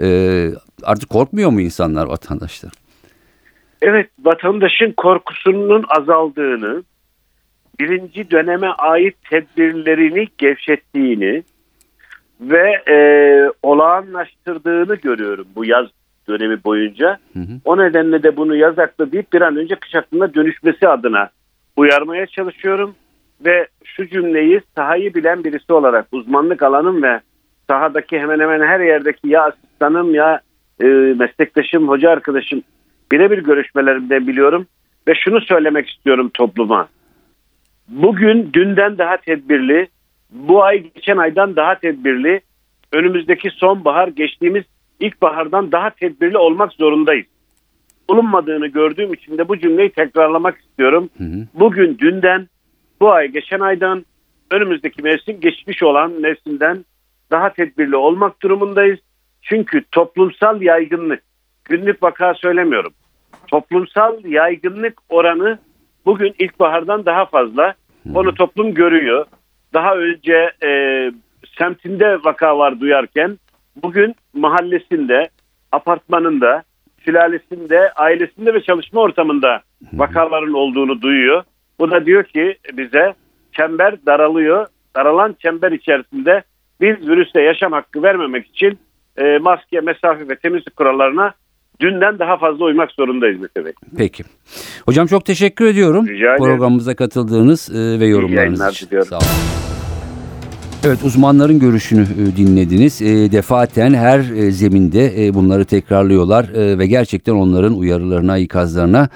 E, 0.00 0.50
artık 0.82 1.10
korkmuyor 1.10 1.50
mu 1.50 1.60
insanlar 1.60 2.06
vatandaşlar? 2.06 2.72
Evet 3.82 4.10
vatandaşın 4.24 4.92
korkusunun 4.96 5.84
azaldığını, 5.88 6.82
birinci 7.80 8.30
döneme 8.30 8.68
ait 8.68 9.16
tedbirlerini 9.30 10.26
gevşettiğini 10.38 11.42
ve 12.40 12.82
e, 12.88 12.96
olağanlaştırdığını 13.62 14.94
görüyorum 14.94 15.46
bu 15.56 15.64
yaz 15.64 15.86
dönemi 16.28 16.64
boyunca. 16.64 17.18
Hı 17.32 17.40
hı. 17.40 17.60
O 17.64 17.78
nedenle 17.78 18.22
de 18.22 18.36
bunu 18.36 18.56
yaz 18.56 18.78
aklı 18.78 19.12
deyip 19.12 19.32
bir 19.32 19.40
an 19.40 19.56
önce 19.56 19.74
kış 19.74 19.94
aklına 19.94 20.34
dönüşmesi 20.34 20.88
adına 20.88 21.30
uyarmaya 21.76 22.26
çalışıyorum. 22.26 22.94
Ve 23.44 23.68
şu 23.84 24.08
cümleyi 24.08 24.60
sahayı 24.76 25.14
bilen 25.14 25.44
birisi 25.44 25.72
olarak 25.72 26.06
uzmanlık 26.12 26.62
alanım 26.62 27.02
ve 27.02 27.20
sahadaki 27.70 28.18
hemen 28.18 28.40
hemen 28.40 28.66
her 28.66 28.80
yerdeki 28.80 29.28
ya 29.28 29.44
asistanım 29.44 30.14
ya 30.14 30.40
e, 30.80 30.86
meslektaşım, 31.18 31.88
hoca 31.88 32.10
arkadaşım 32.10 32.62
birebir 33.12 33.38
görüşmelerimden 33.38 34.26
biliyorum. 34.26 34.66
Ve 35.08 35.14
şunu 35.14 35.40
söylemek 35.40 35.88
istiyorum 35.88 36.30
topluma. 36.34 36.88
Bugün 37.88 38.52
dünden 38.52 38.98
daha 38.98 39.16
tedbirli, 39.16 39.88
bu 40.30 40.62
ay 40.62 40.92
geçen 40.94 41.16
aydan 41.16 41.56
daha 41.56 41.78
tedbirli, 41.78 42.40
önümüzdeki 42.92 43.50
sonbahar 43.50 44.08
geçtiğimiz 44.08 44.64
ilkbahardan 45.00 45.72
daha 45.72 45.90
tedbirli 45.90 46.38
olmak 46.38 46.72
zorundayız. 46.72 47.26
Olunmadığını 48.08 48.66
gördüğüm 48.66 49.14
için 49.14 49.38
de 49.38 49.48
bu 49.48 49.58
cümleyi 49.58 49.90
tekrarlamak 49.90 50.58
istiyorum. 50.58 51.10
Hı 51.18 51.24
hı. 51.24 51.46
Bugün 51.54 51.98
dünden, 51.98 52.48
bu 53.00 53.10
ay 53.10 53.28
geçen 53.28 53.60
aydan, 53.60 54.04
önümüzdeki 54.50 55.02
mevsim 55.02 55.40
geçmiş 55.40 55.82
olan 55.82 56.12
mevsimden 56.12 56.84
daha 57.30 57.52
tedbirli 57.52 57.96
olmak 57.96 58.42
durumundayız. 58.42 58.98
Çünkü 59.42 59.84
toplumsal 59.92 60.62
yaygınlık, 60.62 61.22
günlük 61.64 62.02
vaka 62.02 62.34
söylemiyorum. 62.34 62.92
Toplumsal 63.46 64.24
yaygınlık 64.24 64.98
oranı 65.08 65.58
bugün 66.08 66.34
ilkbahardan 66.38 67.06
daha 67.06 67.26
fazla. 67.26 67.74
Onu 68.14 68.34
toplum 68.34 68.74
görüyor. 68.74 69.26
Daha 69.74 69.94
önce 69.94 70.50
e, 70.62 70.70
semtinde 71.58 72.18
vaka 72.24 72.58
var 72.58 72.80
duyarken 72.80 73.38
bugün 73.82 74.14
mahallesinde, 74.34 75.28
apartmanında, 75.72 76.62
sülalesinde, 77.04 77.92
ailesinde 77.92 78.54
ve 78.54 78.62
çalışma 78.62 79.00
ortamında 79.00 79.62
vakaların 79.92 80.52
olduğunu 80.52 81.02
duyuyor. 81.02 81.42
Bu 81.80 81.90
da 81.90 82.06
diyor 82.06 82.24
ki 82.24 82.56
bize 82.72 83.14
çember 83.52 84.06
daralıyor. 84.06 84.66
Daralan 84.96 85.36
çember 85.42 85.72
içerisinde 85.72 86.42
biz 86.80 87.08
virüste 87.08 87.40
yaşam 87.40 87.72
hakkı 87.72 88.02
vermemek 88.02 88.46
için 88.46 88.78
e, 89.16 89.38
maske, 89.38 89.80
mesafe 89.80 90.28
ve 90.28 90.36
temizlik 90.36 90.76
kurallarına 90.76 91.32
dünden 91.80 92.18
daha 92.18 92.36
fazla 92.38 92.64
uymak 92.64 92.90
zorundayız 92.92 93.40
Mete 93.40 93.64
Bey. 93.64 93.72
Peki. 93.96 94.24
Hocam 94.86 95.06
çok 95.06 95.24
teşekkür 95.24 95.66
ediyorum. 95.66 96.06
Rica 96.06 96.26
ederim. 96.26 96.36
Programımıza 96.38 96.94
katıldığınız 96.96 97.70
e, 97.74 98.00
ve 98.00 98.06
yorumlarınız 98.06 98.70
için. 98.70 98.86
diliyorum. 98.86 99.08
Sağ 99.08 99.16
olun. 99.16 99.26
Evet 100.84 100.98
uzmanların 101.04 101.58
görüşünü 101.58 102.02
e, 102.02 102.36
dinlediniz. 102.36 103.02
E, 103.02 103.32
defaten 103.32 103.94
her 103.94 104.18
e, 104.18 104.50
zeminde 104.50 105.26
e, 105.26 105.34
bunları 105.34 105.64
tekrarlıyorlar 105.64 106.44
e, 106.48 106.78
ve 106.78 106.86
gerçekten 106.86 107.32
onların 107.32 107.74
uyarılarına, 107.78 108.38
ikazlarına 108.38 109.08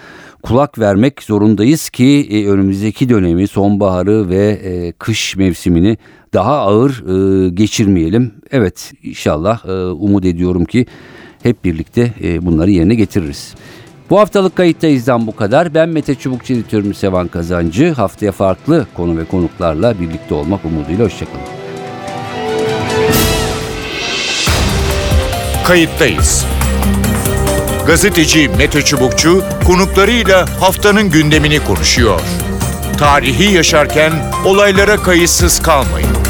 kulak 0.43 0.79
vermek 0.79 1.23
zorundayız 1.23 1.91
ki 1.91 2.29
e, 2.31 2.49
önümüzdeki 2.49 3.09
dönemi, 3.09 3.47
sonbaharı 3.47 4.29
ve 4.29 4.47
e, 4.47 4.93
kış 4.93 5.37
mevsimini 5.37 5.97
daha 6.35 6.59
ağır 6.59 6.91
e, 6.91 7.49
geçirmeyelim. 7.49 8.33
Evet 8.51 8.93
inşallah 9.03 9.65
e, 9.69 9.73
umut 9.87 10.25
ediyorum 10.25 10.65
ki 10.65 10.87
hep 11.43 11.65
birlikte 11.65 12.13
e, 12.23 12.47
bunları 12.47 12.71
yerine 12.71 12.95
getiririz. 12.95 13.55
Bu 14.11 14.21
haftalık 14.21 14.57
kayıttayızdan 14.57 15.27
bu 15.27 15.37
kadar. 15.37 15.75
Ben 15.75 15.89
Mete 15.89 16.15
Çubukçu 16.15 16.53
editörüm 16.53 16.95
Sevan 16.95 17.29
Kazancı. 17.29 17.93
Haftaya 17.93 18.33
farklı 18.33 18.87
konu 18.95 19.19
ve 19.19 19.25
konuklarla 19.25 20.01
birlikte 20.01 20.35
olmak 20.35 20.65
umuduyla 20.65 21.05
hoşçakalın. 21.05 21.43
Kayıttayız. 25.65 26.47
Gazeteci 27.87 28.49
Mete 28.59 28.83
Çubukçu 28.83 29.45
konuklarıyla 29.67 30.61
haftanın 30.61 31.11
gündemini 31.11 31.65
konuşuyor. 31.65 32.21
Tarihi 32.99 33.55
yaşarken 33.55 34.13
olaylara 34.45 34.97
kayıtsız 34.97 35.63
kalmayın. 35.63 36.22